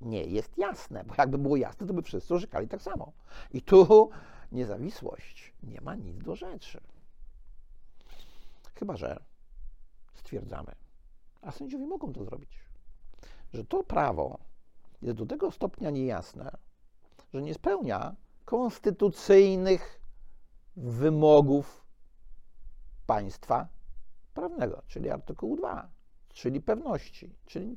nie 0.00 0.24
jest 0.24 0.58
jasne, 0.58 1.04
bo 1.04 1.14
jakby 1.18 1.38
było 1.38 1.56
jasne, 1.56 1.86
to 1.86 1.94
by 1.94 2.02
wszyscy 2.02 2.34
orzekali 2.34 2.68
tak 2.68 2.82
samo. 2.82 3.12
I 3.52 3.62
tu 3.62 4.10
niezawisłość 4.52 5.54
nie 5.62 5.80
ma 5.80 5.94
nic 5.94 6.18
do 6.18 6.36
rzeczy. 6.36 6.80
Chyba, 8.74 8.96
że 8.96 9.20
stwierdzamy, 10.14 10.74
a 11.42 11.52
sędziowie 11.52 11.86
mogą 11.86 12.12
to 12.12 12.24
zrobić, 12.24 12.58
że 13.52 13.64
to 13.64 13.84
prawo 13.84 14.38
jest 15.02 15.18
do 15.18 15.26
tego 15.26 15.50
stopnia 15.50 15.90
niejasne, 15.90 16.50
że 17.34 17.42
nie 17.42 17.54
spełnia 17.54 18.16
konstytucyjnych 18.44 20.00
wymogów 20.76 21.86
państwa 23.06 23.75
prawnego, 24.36 24.82
czyli 24.86 25.10
artykułu 25.10 25.56
2, 25.56 25.88
czyli 26.28 26.60
pewności, 26.60 27.34
czyli 27.46 27.76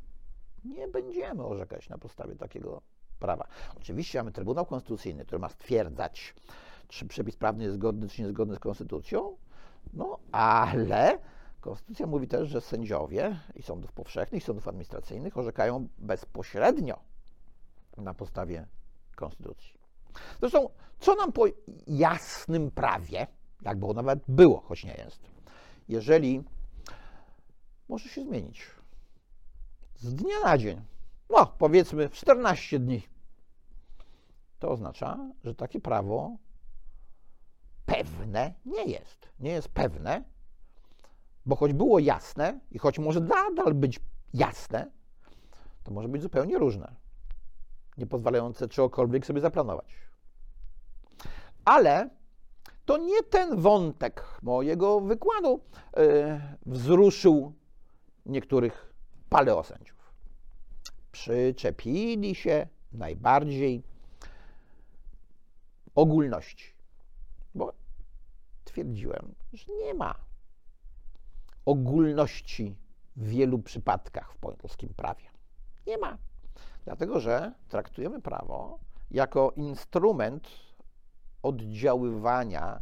nie 0.65 0.87
będziemy 0.87 1.45
orzekać 1.45 1.89
na 1.89 1.97
podstawie 1.97 2.35
takiego 2.35 2.81
prawa. 3.19 3.47
Oczywiście 3.77 4.19
mamy 4.19 4.31
Trybunał 4.31 4.65
Konstytucyjny, 4.65 5.25
który 5.25 5.39
ma 5.39 5.49
stwierdzać, 5.49 6.35
czy 6.87 7.07
przepis 7.07 7.35
prawny 7.35 7.63
jest 7.63 7.75
zgodny, 7.75 8.09
czy 8.09 8.21
niezgodny 8.21 8.55
z 8.55 8.59
konstytucją, 8.59 9.37
no 9.93 10.19
ale 10.31 11.19
konstytucja 11.61 12.07
mówi 12.07 12.27
też, 12.27 12.49
że 12.49 12.61
sędziowie 12.61 13.39
i 13.55 13.63
sądów 13.63 13.91
powszechnych, 13.91 14.41
i 14.41 14.45
sądów 14.45 14.67
administracyjnych 14.67 15.37
orzekają 15.37 15.87
bezpośrednio 15.97 16.99
na 17.97 18.13
podstawie 18.13 18.67
konstytucji. 19.15 19.79
Zresztą, 20.39 20.69
co 20.99 21.15
nam 21.15 21.31
po 21.31 21.45
jasnym 21.87 22.71
prawie, 22.71 23.27
jakby 23.61 23.85
ono 23.85 23.93
nawet 23.93 24.19
było, 24.27 24.61
choć 24.61 24.83
nie 24.83 24.93
jest, 24.93 25.21
jeżeli 25.89 26.43
może 27.89 28.09
się 28.09 28.23
zmienić 28.23 28.67
z 29.95 30.15
dnia 30.15 30.39
na 30.43 30.57
dzień, 30.57 30.81
no 31.29 31.45
powiedzmy 31.57 32.09
w 32.09 32.13
14 32.13 32.79
dni, 32.79 33.01
to 34.59 34.71
oznacza, 34.71 35.17
że 35.43 35.55
takie 35.55 35.79
prawo 35.79 36.37
pewne 37.85 38.53
nie 38.65 38.83
jest. 38.83 39.29
Nie 39.39 39.51
jest 39.51 39.69
pewne, 39.69 40.23
bo 41.45 41.55
choć 41.55 41.73
było 41.73 41.99
jasne 41.99 42.59
i 42.71 42.79
choć 42.79 42.99
może 42.99 43.19
nadal 43.19 43.73
być 43.73 43.99
jasne, 44.33 44.91
to 45.83 45.91
może 45.91 46.07
być 46.07 46.21
zupełnie 46.21 46.57
różne 46.57 46.95
nie 47.99 48.07
pozwalające 48.07 48.67
czegokolwiek 48.67 49.25
sobie 49.25 49.41
zaplanować. 49.41 49.95
Ale 51.65 52.09
to 52.89 52.97
nie 52.97 53.23
ten 53.23 53.61
wątek 53.61 54.39
mojego 54.41 55.01
wykładu 55.01 55.61
yy, 55.97 56.41
wzruszył 56.65 57.53
niektórych 58.25 58.93
paleosędziów. 59.29 60.13
Przyczepili 61.11 62.35
się 62.35 62.67
najbardziej 62.91 63.83
ogólności. 65.95 66.73
Bo 67.55 67.73
twierdziłem, 68.65 69.35
że 69.53 69.65
nie 69.73 69.93
ma 69.93 70.15
ogólności 71.65 72.75
w 73.15 73.27
wielu 73.27 73.59
przypadkach 73.59 74.33
w 74.33 74.37
polskim 74.37 74.93
prawie. 74.93 75.25
Nie 75.87 75.97
ma. 75.97 76.17
Dlatego, 76.85 77.19
że 77.19 77.53
traktujemy 77.67 78.21
prawo 78.21 78.79
jako 79.11 79.53
instrument 79.55 80.49
oddziaływania 81.43 82.81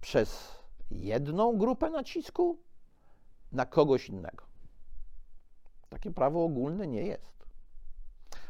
przez 0.00 0.58
jedną 0.90 1.58
grupę 1.58 1.90
nacisku 1.90 2.58
na 3.52 3.66
kogoś 3.66 4.08
innego. 4.08 4.44
Takie 5.88 6.10
prawo 6.10 6.44
ogólne 6.44 6.86
nie 6.86 7.02
jest. 7.02 7.46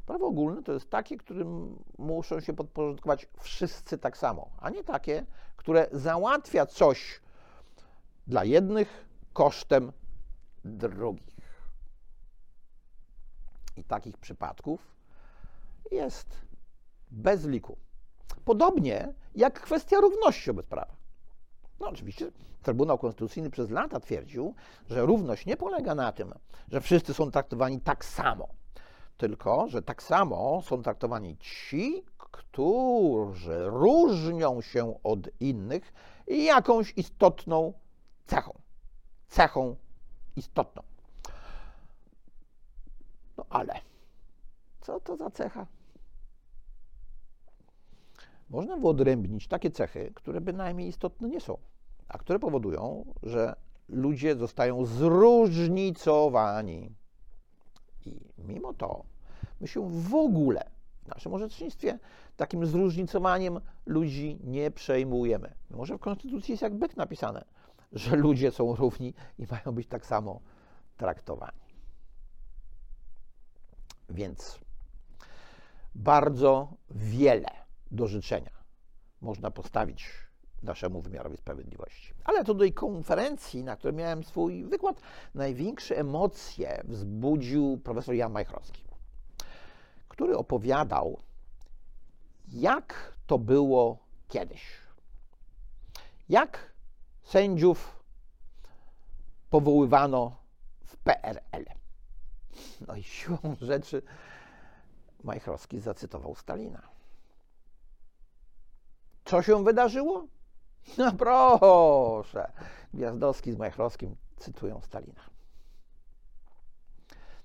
Prawo 0.07 0.27
ogólne 0.27 0.63
to 0.63 0.73
jest 0.73 0.91
takie, 0.91 1.17
którym 1.17 1.79
muszą 1.99 2.41
się 2.41 2.53
podporządkować 2.53 3.29
wszyscy 3.39 3.99
tak 3.99 4.17
samo, 4.17 4.51
a 4.59 4.71
nie 4.71 4.85
takie, 4.85 5.27
które 5.57 5.89
załatwia 5.93 6.67
coś 6.67 7.21
dla 8.27 8.45
jednych 8.45 9.09
kosztem 9.33 9.93
drugich. 10.65 11.37
I 13.77 13.85
takich 13.85 14.19
przypadków 14.19 14.97
jest 15.91 16.37
bez 17.11 17.47
liku. 17.47 17.77
Podobnie 18.51 19.13
jak 19.35 19.61
kwestia 19.61 20.01
równości 20.01 20.47
wobec 20.47 20.67
prawa. 20.67 20.97
No 21.81 21.89
oczywiście 21.89 22.31
Trybunał 22.63 22.99
Konstytucyjny 22.99 23.51
przez 23.51 23.71
lata 23.71 24.01
twierdził, 24.01 24.55
że 24.89 25.07
równość 25.07 25.47
nie 25.47 25.57
polega 25.57 25.95
na 25.95 26.13
tym, 26.13 26.35
że 26.69 26.81
wszyscy 26.81 27.15
są 27.15 27.31
traktowani 27.31 27.81
tak 27.81 28.05
samo, 28.05 28.49
tylko 29.17 29.69
że 29.69 29.83
tak 29.83 30.03
samo 30.03 30.63
są 30.63 30.83
traktowani 30.83 31.37
ci, 31.39 32.05
którzy 32.19 33.65
różnią 33.65 34.61
się 34.61 35.03
od 35.03 35.41
innych 35.41 35.93
jakąś 36.27 36.93
istotną 36.97 37.73
cechą. 38.27 38.59
Cechą 39.29 39.77
istotną. 40.37 40.83
No 43.37 43.47
ale 43.51 43.81
co 44.81 45.01
to 45.01 45.17
za 45.17 45.31
cecha? 45.31 45.67
Można 48.51 48.77
wyodrębnić 48.77 49.49
takie 49.49 49.71
cechy, 49.71 50.13
które 50.15 50.41
bynajmniej 50.41 50.89
istotne 50.89 51.29
nie 51.29 51.41
są, 51.41 51.59
a 52.09 52.19
które 52.19 52.39
powodują, 52.39 53.05
że 53.23 53.55
ludzie 53.89 54.37
zostają 54.37 54.85
zróżnicowani. 54.85 56.95
I 58.07 58.21
mimo 58.39 58.75
to 58.75 59.05
my 59.61 59.69
się 59.69 59.91
w 59.91 60.15
ogóle 60.15 60.71
w 61.03 61.09
naszym 61.09 61.35
orzecznictwie 61.35 61.99
takim 62.37 62.67
zróżnicowaniem 62.67 63.61
ludzi 63.87 64.39
nie 64.45 64.71
przejmujemy. 64.71 65.55
Może 65.71 65.97
w 65.97 66.01
Konstytucji 66.01 66.53
jest 66.53 66.63
jak 66.63 66.75
byk 66.75 66.97
napisane, 66.97 67.45
że 67.93 68.17
ludzie 68.17 68.51
są 68.51 68.77
równi 68.77 69.15
i 69.39 69.47
mają 69.51 69.75
być 69.75 69.89
tak 69.89 70.07
samo 70.07 70.41
traktowani. 70.97 71.61
Więc 74.09 74.61
bardzo 75.95 76.73
wiele 76.91 77.60
do 77.91 78.07
życzenia 78.07 78.51
można 79.21 79.51
postawić 79.51 80.09
naszemu 80.63 81.01
wymiarowi 81.01 81.37
sprawiedliwości. 81.37 82.15
Ale 82.25 82.45
to 82.45 82.55
do 82.55 82.61
tej 82.61 82.73
konferencji, 82.73 83.65
na 83.65 83.77
której 83.77 83.97
miałem 83.97 84.25
swój 84.25 84.65
wykład, 84.65 85.01
największe 85.35 85.97
emocje 85.97 86.83
wzbudził 86.85 87.81
profesor 87.85 88.15
Jan 88.15 88.33
Majchrowski, 88.33 88.85
który 90.09 90.37
opowiadał, 90.37 91.21
jak 92.49 93.17
to 93.27 93.39
było 93.39 93.99
kiedyś. 94.29 94.63
Jak 96.29 96.73
sędziów 97.23 98.01
powoływano 99.51 100.37
w 100.85 100.97
PRL. 100.97 101.65
No 102.89 102.97
i 102.97 103.03
siłą 103.03 103.39
rzeczy 103.61 104.03
Majchrowski 105.25 105.81
zacytował 105.81 106.35
Stalina. 106.35 107.00
Co 109.31 109.43
się 109.43 109.65
wydarzyło? 109.65 110.27
No 110.99 111.13
proszę. 111.13 112.53
Gwiazdowski 112.95 113.53
z 113.53 113.57
Majchrowskim 113.57 114.17
cytują 114.37 114.81
Stalina. 114.81 115.21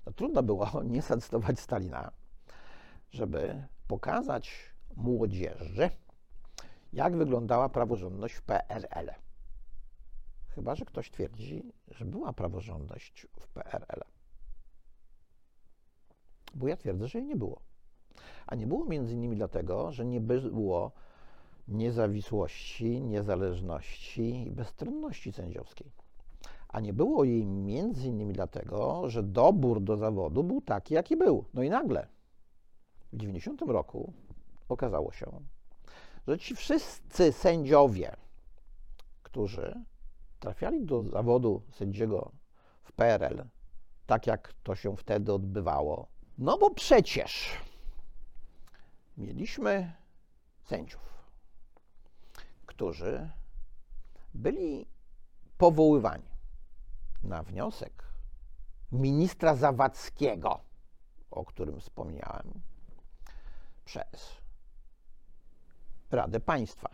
No, 0.06 0.12
trudno 0.12 0.42
było 0.42 0.70
nie 0.84 1.02
zacytować 1.02 1.60
Stalina, 1.60 2.10
żeby 3.10 3.66
pokazać 3.88 4.74
młodzieży, 4.96 5.90
jak 6.92 7.16
wyglądała 7.16 7.68
praworządność 7.68 8.34
w 8.34 8.42
PRL. 8.42 9.10
Chyba, 10.48 10.74
że 10.74 10.84
ktoś 10.84 11.10
twierdzi, 11.10 11.72
że 11.88 12.04
była 12.04 12.32
praworządność 12.32 13.26
w 13.40 13.48
PRL. 13.48 14.00
Bo 16.54 16.68
ja 16.68 16.76
twierdzę, 16.76 17.08
że 17.08 17.18
jej 17.18 17.26
nie 17.26 17.36
było. 17.36 17.60
A 18.46 18.54
nie 18.54 18.66
było 18.66 18.84
między 18.84 19.14
innymi 19.14 19.36
dlatego, 19.36 19.92
że 19.92 20.04
nie 20.04 20.20
było 20.20 20.92
niezawisłości, 21.68 23.00
niezależności 23.02 24.46
i 24.46 24.50
bezstronności 24.50 25.32
sędziowskiej. 25.32 25.92
A 26.68 26.80
nie 26.80 26.92
było 26.92 27.24
jej 27.24 27.46
między 27.46 28.08
innymi 28.08 28.34
dlatego, 28.34 29.10
że 29.10 29.22
dobór 29.22 29.80
do 29.80 29.96
zawodu 29.96 30.44
był 30.44 30.60
taki, 30.60 30.94
jaki 30.94 31.16
był. 31.16 31.44
No 31.54 31.62
i 31.62 31.70
nagle 31.70 32.08
w 33.12 33.16
90 33.16 33.62
roku 33.62 34.12
okazało 34.68 35.12
się, 35.12 35.26
że 36.26 36.38
ci 36.38 36.56
wszyscy 36.56 37.32
sędziowie, 37.32 38.16
którzy 39.22 39.84
trafiali 40.38 40.86
do 40.86 41.02
zawodu 41.02 41.62
sędziego 41.70 42.32
w 42.82 42.92
PRL, 42.92 43.44
tak 44.06 44.26
jak 44.26 44.52
to 44.62 44.74
się 44.74 44.96
wtedy 44.96 45.32
odbywało, 45.32 46.08
no 46.38 46.58
bo 46.58 46.70
przecież 46.70 47.50
mieliśmy 49.16 49.92
sędziów, 50.62 51.25
którzy 52.76 53.30
byli 54.34 54.86
powoływani 55.58 56.30
na 57.22 57.42
wniosek 57.42 58.04
ministra 58.92 59.54
Zawadzkiego, 59.54 60.60
o 61.30 61.44
którym 61.44 61.80
wspomniałem, 61.80 62.60
przez 63.84 64.36
Radę 66.10 66.40
Państwa. 66.40 66.88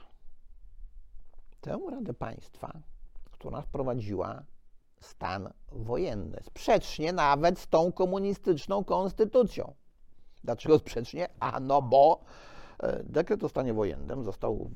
Tę 1.60 1.78
Radę 1.90 2.14
Państwa, 2.14 2.72
która 3.30 3.62
wprowadziła 3.62 4.42
stan 5.00 5.52
wojenny, 5.72 6.40
sprzecznie 6.42 7.12
nawet 7.12 7.58
z 7.58 7.68
tą 7.68 7.92
komunistyczną 7.92 8.84
konstytucją. 8.84 9.74
Dlaczego 10.44 10.78
sprzecznie? 10.78 11.28
A 11.40 11.60
no 11.60 11.82
bo 11.82 12.24
dekret 13.04 13.44
o 13.44 13.48
stanie 13.48 13.74
wojennym 13.74 14.24
został 14.24 14.70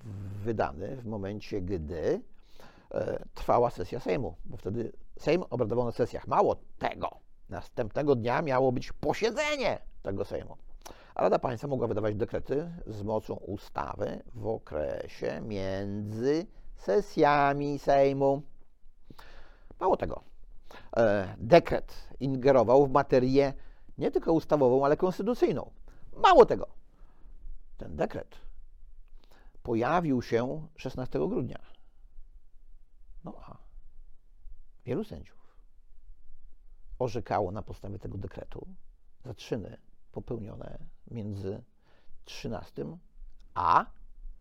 wydany 0.45 0.97
w 0.97 1.07
momencie, 1.07 1.61
gdy 1.61 2.21
e, 2.91 3.25
trwała 3.35 3.71
sesja 3.71 4.01
Sejmu, 4.01 4.35
bo 4.45 4.57
wtedy 4.57 4.93
Sejm 5.19 5.45
obradował 5.51 5.85
na 5.85 5.93
sesjach. 5.93 6.27
Mało 6.27 6.57
tego, 6.79 7.11
następnego 7.49 8.15
dnia 8.15 8.43
miało 8.43 8.73
być 8.73 8.93
posiedzenie 8.93 9.79
tego 10.03 10.25
Sejmu. 10.25 10.57
A 11.15 11.23
Rada 11.23 11.39
Państwa 11.39 11.69
mogła 11.69 11.87
wydawać 11.87 12.15
dekrety 12.15 12.71
z 12.87 13.03
mocą 13.03 13.35
ustawy 13.35 14.23
w 14.35 14.47
okresie 14.47 15.41
między 15.41 16.47
sesjami 16.77 17.79
Sejmu. 17.79 18.43
Mało 19.81 19.97
tego, 19.97 20.21
e, 20.97 21.35
dekret 21.39 21.95
ingerował 22.21 22.87
w 22.87 22.91
materię 22.91 23.53
nie 23.99 24.11
tylko 24.11 24.33
ustawową, 24.33 24.85
ale 24.85 24.97
konstytucyjną. 24.97 25.71
Mało 26.13 26.47
tego, 26.47 26.76
ten 27.77 27.97
dekret 27.97 28.37
pojawił 29.63 30.23
się 30.23 30.69
16 30.77 31.19
grudnia. 31.19 31.59
No 33.25 33.35
a 33.47 33.57
wielu 34.85 35.05
sędziów 35.05 35.57
orzekało 36.99 37.53
na 37.53 37.63
podstawie 37.63 37.99
tego 37.99 38.19
dekretu 38.19 38.67
za 39.25 39.35
czyny 39.35 39.79
popełnione 40.13 40.79
między 41.11 41.63
13 42.25 42.87
a 43.55 43.87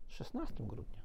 16 0.06 0.54
grudnia. 0.58 1.00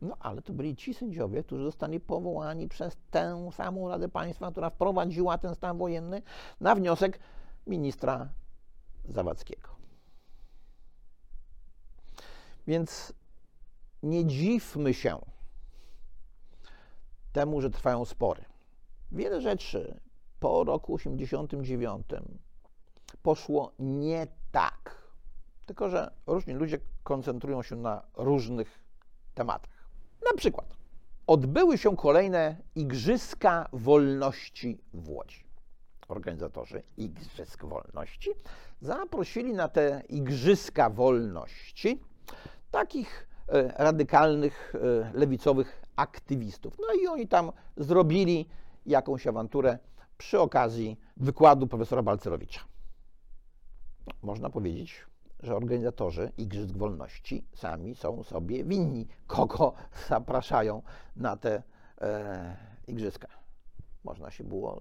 No 0.00 0.16
ale 0.20 0.42
to 0.42 0.52
byli 0.52 0.76
ci 0.76 0.94
sędziowie, 0.94 1.42
którzy 1.42 1.64
zostali 1.64 2.00
powołani 2.00 2.68
przez 2.68 2.96
tę 3.10 3.52
samą 3.52 3.88
Radę 3.88 4.08
Państwa, 4.08 4.50
która 4.50 4.70
wprowadziła 4.70 5.38
ten 5.38 5.54
stan 5.54 5.78
wojenny 5.78 6.22
na 6.60 6.74
wniosek 6.74 7.18
ministra 7.66 8.28
Zawadzkiego. 9.08 9.75
Więc 12.66 13.12
nie 14.02 14.26
dziwmy 14.26 14.94
się 14.94 15.18
temu, 17.32 17.60
że 17.60 17.70
trwają 17.70 18.04
spory. 18.04 18.44
Wiele 19.12 19.40
rzeczy 19.40 20.00
po 20.40 20.64
roku 20.64 20.94
89 20.94 22.06
poszło 23.22 23.72
nie 23.78 24.26
tak. 24.52 25.06
Tylko, 25.66 25.88
że 25.88 26.10
różni 26.26 26.54
ludzie 26.54 26.78
koncentrują 27.02 27.62
się 27.62 27.76
na 27.76 28.02
różnych 28.16 28.78
tematach. 29.34 29.88
Na 30.30 30.36
przykład 30.36 30.76
odbyły 31.26 31.78
się 31.78 31.96
kolejne 31.96 32.56
Igrzyska 32.74 33.68
Wolności 33.72 34.78
w 34.94 35.10
Łodzi. 35.10 35.44
Organizatorzy 36.08 36.82
Igrzysk 36.96 37.64
Wolności 37.64 38.30
zaprosili 38.80 39.52
na 39.52 39.68
te 39.68 40.02
Igrzyska 40.08 40.90
Wolności 40.90 42.00
takich 42.76 43.28
e, 43.48 43.68
radykalnych, 43.84 44.74
e, 44.74 45.18
lewicowych 45.18 45.82
aktywistów. 45.96 46.76
No 46.78 46.94
i 47.02 47.06
oni 47.06 47.28
tam 47.28 47.52
zrobili 47.76 48.48
jakąś 48.86 49.26
awanturę 49.26 49.78
przy 50.18 50.40
okazji 50.40 51.00
wykładu 51.16 51.66
profesora 51.66 52.02
Balcerowicza. 52.02 52.60
Można 54.22 54.50
powiedzieć, 54.50 55.06
że 55.40 55.56
organizatorzy 55.56 56.32
Igrzysk 56.38 56.76
Wolności 56.76 57.44
sami 57.54 57.94
są 57.94 58.22
sobie 58.22 58.64
winni, 58.64 59.08
kogo 59.26 59.72
zapraszają 60.08 60.82
na 61.16 61.36
te 61.36 61.62
e, 62.00 62.56
igrzyska. 62.86 63.28
Można 64.04 64.30
się 64.30 64.44
było 64.44 64.80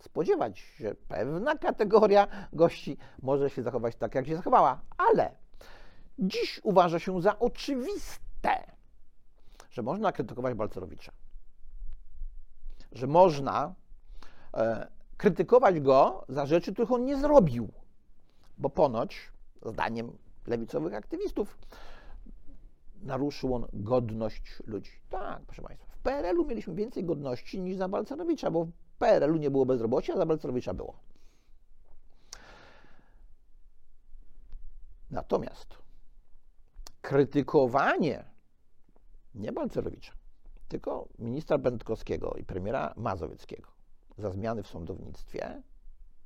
spodziewać, 0.00 0.76
że 0.78 0.94
pewna 0.94 1.56
kategoria 1.56 2.26
gości 2.52 2.96
może 3.22 3.50
się 3.50 3.62
zachować 3.62 3.96
tak, 3.96 4.14
jak 4.14 4.26
się 4.26 4.36
zachowała, 4.36 4.80
ale 4.98 5.41
dziś 6.22 6.60
uważa 6.62 6.98
się 6.98 7.22
za 7.22 7.38
oczywiste, 7.38 8.72
że 9.70 9.82
można 9.82 10.12
krytykować 10.12 10.54
Balcerowicza, 10.54 11.12
że 12.92 13.06
można 13.06 13.74
e, 14.54 14.88
krytykować 15.16 15.80
go 15.80 16.24
za 16.28 16.46
rzeczy, 16.46 16.72
których 16.72 16.92
on 16.92 17.04
nie 17.04 17.16
zrobił, 17.16 17.68
bo 18.58 18.70
ponoć 18.70 19.32
zdaniem 19.62 20.16
lewicowych 20.46 20.94
aktywistów, 20.94 21.58
naruszył 23.02 23.54
on 23.54 23.66
godność 23.72 24.62
ludzi. 24.66 24.90
Tak, 25.10 25.42
proszę 25.42 25.62
Państwa, 25.62 25.86
w 25.90 25.98
PRL-u 25.98 26.44
mieliśmy 26.44 26.74
więcej 26.74 27.04
godności 27.04 27.60
niż 27.60 27.76
za 27.76 27.88
Balcerowicza, 27.88 28.50
bo 28.50 28.64
w 28.64 28.72
PRL-u 28.98 29.36
nie 29.36 29.50
było 29.50 29.66
bezrobocia, 29.66 30.14
a 30.14 30.16
za 30.16 30.26
Balcerowicza 30.26 30.74
było. 30.74 30.94
Natomiast 35.10 35.81
krytykowanie 37.12 38.24
nie 39.34 39.52
Balcerowicza, 39.52 40.12
tylko 40.68 41.08
ministra 41.18 41.58
Będkowskiego 41.58 42.34
i 42.38 42.44
premiera 42.44 42.94
Mazowieckiego 42.96 43.70
za 44.18 44.30
zmiany 44.30 44.62
w 44.62 44.68
sądownictwie 44.68 45.62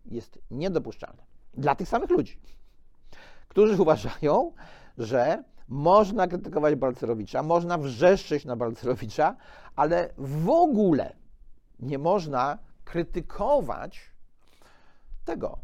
jest 0.04 0.38
niedopuszczalne. 0.50 1.22
Dla 1.54 1.74
tych 1.74 1.88
samych 1.88 2.10
ludzi 2.10 2.40
którzy 3.48 3.82
uważają, 3.82 4.52
że 4.98 5.44
można 5.68 6.26
krytykować 6.26 6.74
Balcerowicza, 6.74 7.42
można 7.42 7.78
wrzeszczeć 7.78 8.44
na 8.44 8.56
Balcerowicza, 8.56 9.36
ale 9.76 10.10
w 10.18 10.48
ogóle 10.48 11.16
nie 11.80 11.98
można 11.98 12.58
krytykować 12.84 14.00
tego, 15.24 15.58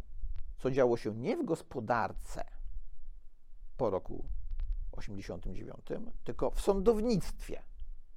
co 0.58 0.70
działo 0.70 0.96
się 0.96 1.14
nie 1.14 1.36
w 1.36 1.44
gospodarce 1.44 2.44
po 3.76 3.90
roku 3.90 4.24
89, 5.08 5.86
tylko 6.24 6.50
w 6.50 6.60
sądownictwie 6.60 7.62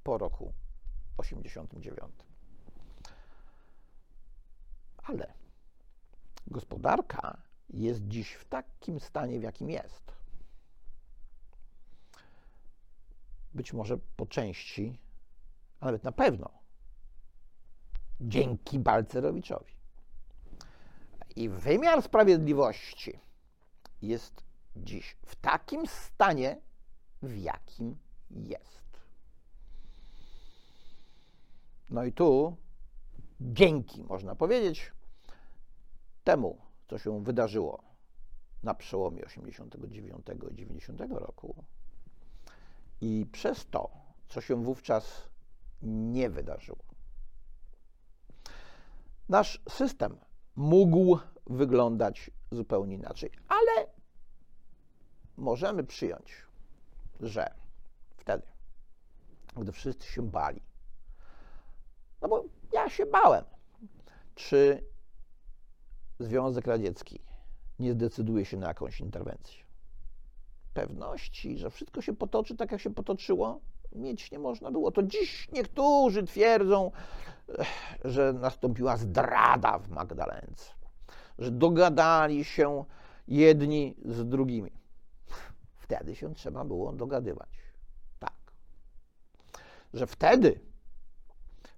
po 0.02 0.18
roku 0.18 0.52
89. 1.16 2.12
Ale 5.02 5.34
gospodarka 6.46 7.42
jest 7.70 8.08
dziś 8.08 8.32
w 8.32 8.44
takim 8.44 9.00
stanie, 9.00 9.40
w 9.40 9.42
jakim 9.42 9.70
jest. 9.70 10.12
Być 13.54 13.72
może 13.72 13.98
po 14.16 14.26
części, 14.26 14.98
a 15.80 15.84
nawet 15.84 16.04
na 16.04 16.12
pewno 16.12 16.50
dzięki 18.20 18.78
Balcerowiczowi. 18.78 19.76
I 21.36 21.48
wymiar 21.48 22.02
sprawiedliwości 22.02 23.20
jest 24.02 24.44
dziś 24.76 25.16
w 25.26 25.36
takim 25.36 25.86
stanie, 25.86 26.60
w 27.26 27.36
jakim 27.36 27.96
jest. 28.30 29.00
No 31.90 32.04
i 32.04 32.12
tu 32.12 32.56
dzięki, 33.40 34.04
można 34.04 34.34
powiedzieć, 34.34 34.92
temu 36.24 36.58
co 36.88 36.98
się 36.98 37.24
wydarzyło 37.24 37.82
na 38.62 38.74
przełomie 38.74 39.24
89 39.24 40.26
i 40.50 40.54
90 40.54 41.00
roku 41.10 41.64
i 43.00 43.26
przez 43.32 43.66
to, 43.66 43.90
co 44.28 44.40
się 44.40 44.64
wówczas 44.64 45.28
nie 45.82 46.30
wydarzyło. 46.30 46.84
Nasz 49.28 49.62
system 49.68 50.18
mógł 50.56 51.18
wyglądać 51.46 52.30
zupełnie 52.52 52.94
inaczej, 52.94 53.30
ale 53.48 53.86
możemy 55.36 55.84
przyjąć, 55.84 56.45
że 57.20 57.54
wtedy, 58.16 58.46
gdy 59.56 59.72
wszyscy 59.72 60.06
się 60.06 60.22
bali, 60.22 60.62
no 62.22 62.28
bo 62.28 62.44
ja 62.72 62.88
się 62.88 63.06
bałem, 63.06 63.44
czy 64.34 64.84
Związek 66.20 66.66
Radziecki 66.66 67.20
nie 67.78 67.92
zdecyduje 67.92 68.44
się 68.44 68.56
na 68.56 68.68
jakąś 68.68 69.00
interwencję. 69.00 69.64
Pewności, 70.74 71.58
że 71.58 71.70
wszystko 71.70 72.02
się 72.02 72.16
potoczy 72.16 72.56
tak, 72.56 72.72
jak 72.72 72.80
się 72.80 72.94
potoczyło, 72.94 73.60
mieć 73.92 74.30
nie 74.30 74.38
można 74.38 74.70
było. 74.70 74.90
To 74.90 75.02
dziś 75.02 75.48
niektórzy 75.52 76.22
twierdzą, 76.22 76.90
że 78.04 78.32
nastąpiła 78.32 78.96
zdrada 78.96 79.78
w 79.78 79.88
Magdalence, 79.88 80.70
że 81.38 81.50
dogadali 81.50 82.44
się 82.44 82.84
jedni 83.28 83.96
z 84.04 84.28
drugimi. 84.28 84.72
Wtedy 85.86 86.16
się 86.16 86.34
trzeba 86.34 86.64
było 86.64 86.92
dogadywać. 86.92 87.48
Tak. 88.18 88.34
Że 89.94 90.06
wtedy 90.06 90.60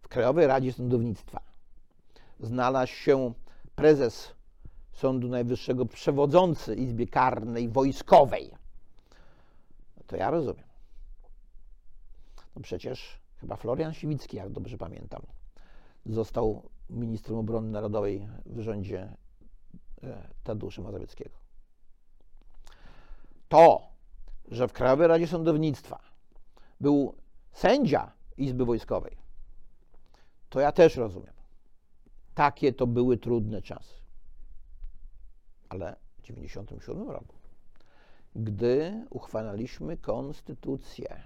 w 0.03 0.09
Krajowej 0.09 0.47
Radzie 0.47 0.73
Sądownictwa 0.73 1.41
znalazł 2.41 2.93
się 2.93 3.33
prezes 3.75 4.35
Sądu 4.93 5.29
Najwyższego, 5.29 5.87
przewodzący 5.87 6.75
Izbie 6.75 7.07
Karnej 7.07 7.69
Wojskowej. 7.69 8.51
To 10.07 10.17
ja 10.17 10.31
rozumiem. 10.31 10.67
No 12.57 12.63
przecież 12.63 13.21
chyba 13.41 13.57
Florian 13.57 13.95
Siwicki, 13.95 14.37
jak 14.37 14.51
dobrze 14.51 14.79
pamiętam, 14.79 15.23
został 16.07 16.63
ministrem 16.91 17.39
obrony 17.39 17.71
narodowej 17.71 18.29
w 18.47 18.61
rządzie 18.61 19.17
e, 20.03 20.29
Tadeusza 20.45 20.83
Mazowieckiego. 20.83 21.37
To, 23.49 23.88
że 24.51 24.69
w 24.69 24.73
Krajowej 24.73 25.09
Radzie 25.09 25.27
Sądownictwa 25.27 26.01
był 26.81 27.15
sędzia 27.53 28.13
Izby 28.37 28.65
Wojskowej, 28.65 29.17
to 30.49 30.61
ja 30.61 30.73
też 30.73 30.97
rozumiem. 30.97 31.33
Takie 32.35 32.73
to 32.73 32.87
były 32.87 33.17
trudne 33.17 33.63
czasy. 33.63 33.95
Ale 35.69 35.97
w 36.19 36.23
1997 36.23 37.11
roku, 37.11 37.35
gdy 38.37 39.07
uchwalaliśmy 39.11 39.97
konstytucję, 39.97 41.23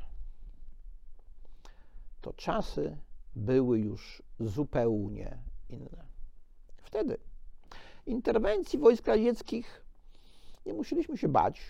to 2.21 2.33
czasy 2.33 2.97
były 3.37 3.79
już 3.79 4.23
zupełnie 4.41 5.39
inne. 5.69 6.05
Wtedy 6.83 7.19
interwencji 8.07 8.79
wojsk 8.79 9.07
radzieckich 9.07 9.82
nie 10.67 10.75
musieliśmy 10.75 11.19
się 11.19 11.29
bać, 11.29 11.61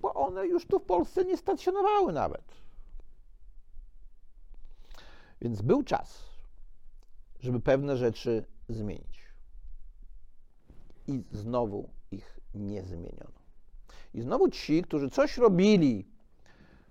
bo 0.00 0.14
one 0.14 0.46
już 0.46 0.66
tu 0.66 0.78
w 0.78 0.84
Polsce 0.84 1.24
nie 1.24 1.36
stacjonowały 1.36 2.12
nawet. 2.12 2.44
Więc 5.40 5.62
był 5.62 5.82
czas, 5.82 6.24
żeby 7.40 7.60
pewne 7.60 7.96
rzeczy 7.96 8.44
zmienić. 8.68 9.28
I 11.06 11.24
znowu 11.32 11.90
ich 12.10 12.40
nie 12.54 12.84
zmieniono. 12.84 13.38
I 14.14 14.20
znowu 14.20 14.50
ci, 14.50 14.82
którzy 14.82 15.10
coś 15.10 15.38
robili 15.38 16.06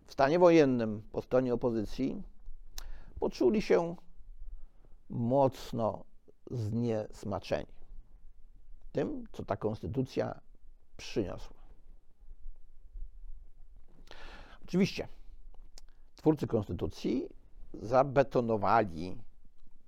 w 0.06 0.13
stanie 0.13 0.39
wojennym 0.39 1.02
po 1.12 1.22
stronie 1.22 1.54
opozycji, 1.54 2.24
poczuli 3.20 3.62
się 3.62 3.96
mocno 5.10 6.04
zniesmaczeni 6.52 7.78
tym, 8.91 9.28
co 9.32 9.46
ta 9.46 9.58
konstytucja 9.58 10.39
przyniosła. 10.98 11.58
Oczywiście 14.66 15.08
twórcy 16.16 16.48
konstytucji 16.48 17.30
zabetonowali 17.74 19.18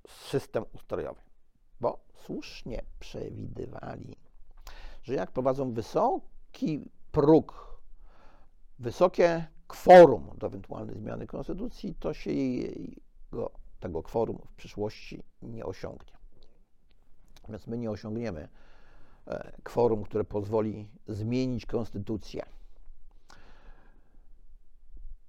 system 0.07 0.65
ustrojowy 0.73 1.29
bo 1.79 1.99
słusznie 2.25 2.81
przewidywali, 2.99 4.15
że 5.03 5.13
jak 5.13 5.31
prowadzą 5.31 5.73
wysoki 5.73 6.85
próg, 7.11 7.79
wysokie 8.79 9.47
kworum 9.67 10.29
do 10.37 10.47
ewentualnej 10.47 10.97
zmiany 10.97 11.27
konstytucji, 11.27 11.95
to 11.95 12.13
się 12.13 12.31
jego, 12.31 13.51
tego 13.79 14.03
kworum 14.03 14.37
w 14.45 14.55
przyszłości 14.55 15.23
nie 15.41 15.65
osiągnie. 15.65 16.13
Więc 17.49 17.67
my 17.67 17.77
nie 17.77 17.91
osiągniemy 17.91 18.47
kworum, 19.63 20.03
które 20.03 20.23
pozwoli 20.23 20.89
zmienić 21.07 21.65
konstytucję. 21.65 22.43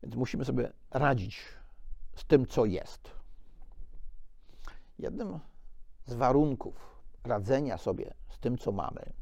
Więc 0.03 0.15
musimy 0.15 0.45
sobie 0.45 0.73
radzić 0.91 1.43
z 2.15 2.25
tym, 2.25 2.47
co 2.47 2.65
jest. 2.65 3.11
Jednym 4.99 5.39
z 6.07 6.15
warunków 6.15 7.03
radzenia 7.25 7.79
sobie 7.79 8.15
z 8.29 8.39
tym, 8.39 8.59
co 8.59 8.73
mamy, 8.73 9.13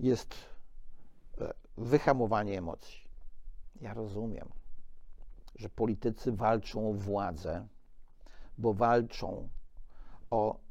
jest 0.00 0.34
e, 1.40 1.54
wyhamowanie 1.76 2.58
emocji. 2.58 3.04
Ja 3.80 3.94
rozumiem, 3.94 4.48
że 5.56 5.68
politycy 5.68 6.32
walczą 6.32 6.90
o 6.90 6.92
władzę, 6.92 7.68
bo 8.58 8.74
walczą 8.74 9.48
o 10.30 10.63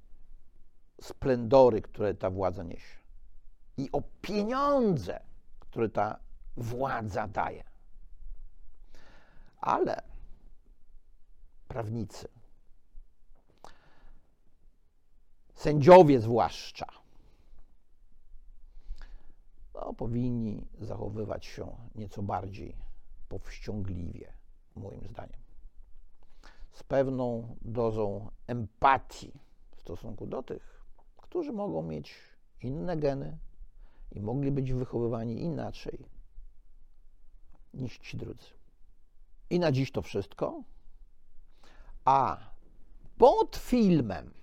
splendory, 1.02 1.82
które 1.82 2.14
ta 2.14 2.30
władza 2.30 2.64
niesie 2.64 3.04
i 3.78 3.90
o 3.92 4.02
pieniądze, 4.22 5.20
które 5.60 5.90
ta 5.90 6.20
władza 6.58 7.28
daje. 7.28 7.64
Ale 9.58 10.02
prawnicy, 11.68 12.28
sędziowie 15.54 16.20
zwłaszcza, 16.20 16.86
no, 19.74 19.94
powinni 19.94 20.68
zachowywać 20.80 21.46
się 21.46 21.76
nieco 21.96 22.24
bardziej 22.24 22.76
powściągliwie, 23.30 24.34
moim 24.76 25.08
zdaniem. 25.08 25.40
Z 26.72 26.84
pewną 26.84 27.56
dozą 27.62 28.32
empatii 28.48 29.32
w 29.76 29.82
stosunku 29.82 30.28
do 30.28 30.44
tych, 30.44 30.73
którzy 31.34 31.52
mogą 31.52 31.82
mieć 31.82 32.16
inne 32.62 32.98
geny 32.98 33.38
i 34.12 34.22
mogli 34.22 34.52
być 34.52 34.74
wychowywani 34.74 35.42
inaczej 35.42 36.06
niż 37.74 37.98
ci 37.98 38.18
drudzy. 38.18 38.48
I 39.50 39.60
na 39.60 39.72
dziś 39.72 39.92
to 39.92 40.02
wszystko. 40.02 40.64
A 42.06 42.38
pod 43.18 43.56
filmem 43.56 44.34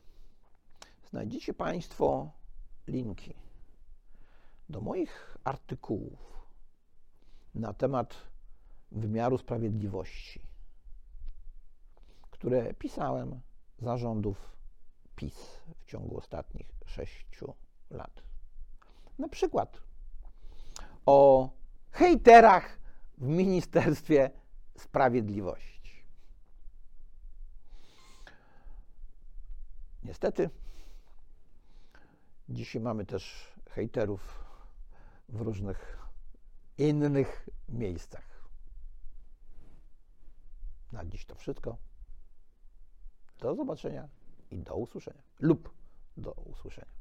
znajdziecie 1.10 1.54
Państwo 1.54 2.30
linki 2.86 3.34
do 4.68 4.80
moich 4.80 5.38
artykułów 5.44 6.46
na 7.54 7.72
temat 7.72 8.16
wymiaru 8.92 9.38
sprawiedliwości, 9.38 10.40
które 12.30 12.74
pisałem 12.74 13.40
zarządów 13.78 14.59
PiS 15.20 15.62
w 15.80 15.84
ciągu 15.84 16.18
ostatnich 16.18 16.66
sześciu 16.86 17.54
lat. 17.90 18.22
Na 19.18 19.28
przykład 19.28 19.80
o 21.06 21.50
hejterach 21.90 22.78
w 23.18 23.26
Ministerstwie 23.26 24.30
Sprawiedliwości. 24.78 26.04
Niestety, 30.02 30.50
dzisiaj 32.48 32.82
mamy 32.82 33.06
też 33.06 33.52
hejterów 33.70 34.44
w 35.28 35.40
różnych 35.40 35.98
innych 36.78 37.48
miejscach. 37.68 38.44
Na 40.92 41.04
dziś 41.04 41.24
to 41.24 41.34
wszystko. 41.34 41.76
Do 43.38 43.54
zobaczenia 43.54 44.08
i 44.50 44.58
do 44.58 44.76
usłyszenia. 44.76 45.22
Lub 45.40 45.70
do 46.16 46.32
usłyszenia. 46.32 46.92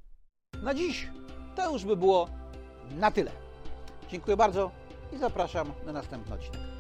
Na 0.64 0.74
dziś 0.74 1.10
to 1.56 1.74
już 1.74 1.86
by 1.86 1.98
było 1.98 2.30
na 2.92 3.12
tyle. 3.12 3.32
Dziękuję 4.10 4.38
bardzo 4.38 4.72
i 5.14 5.18
zapraszam 5.18 5.74
na 5.86 5.92
następny 5.92 6.36
odcinek. 6.36 6.79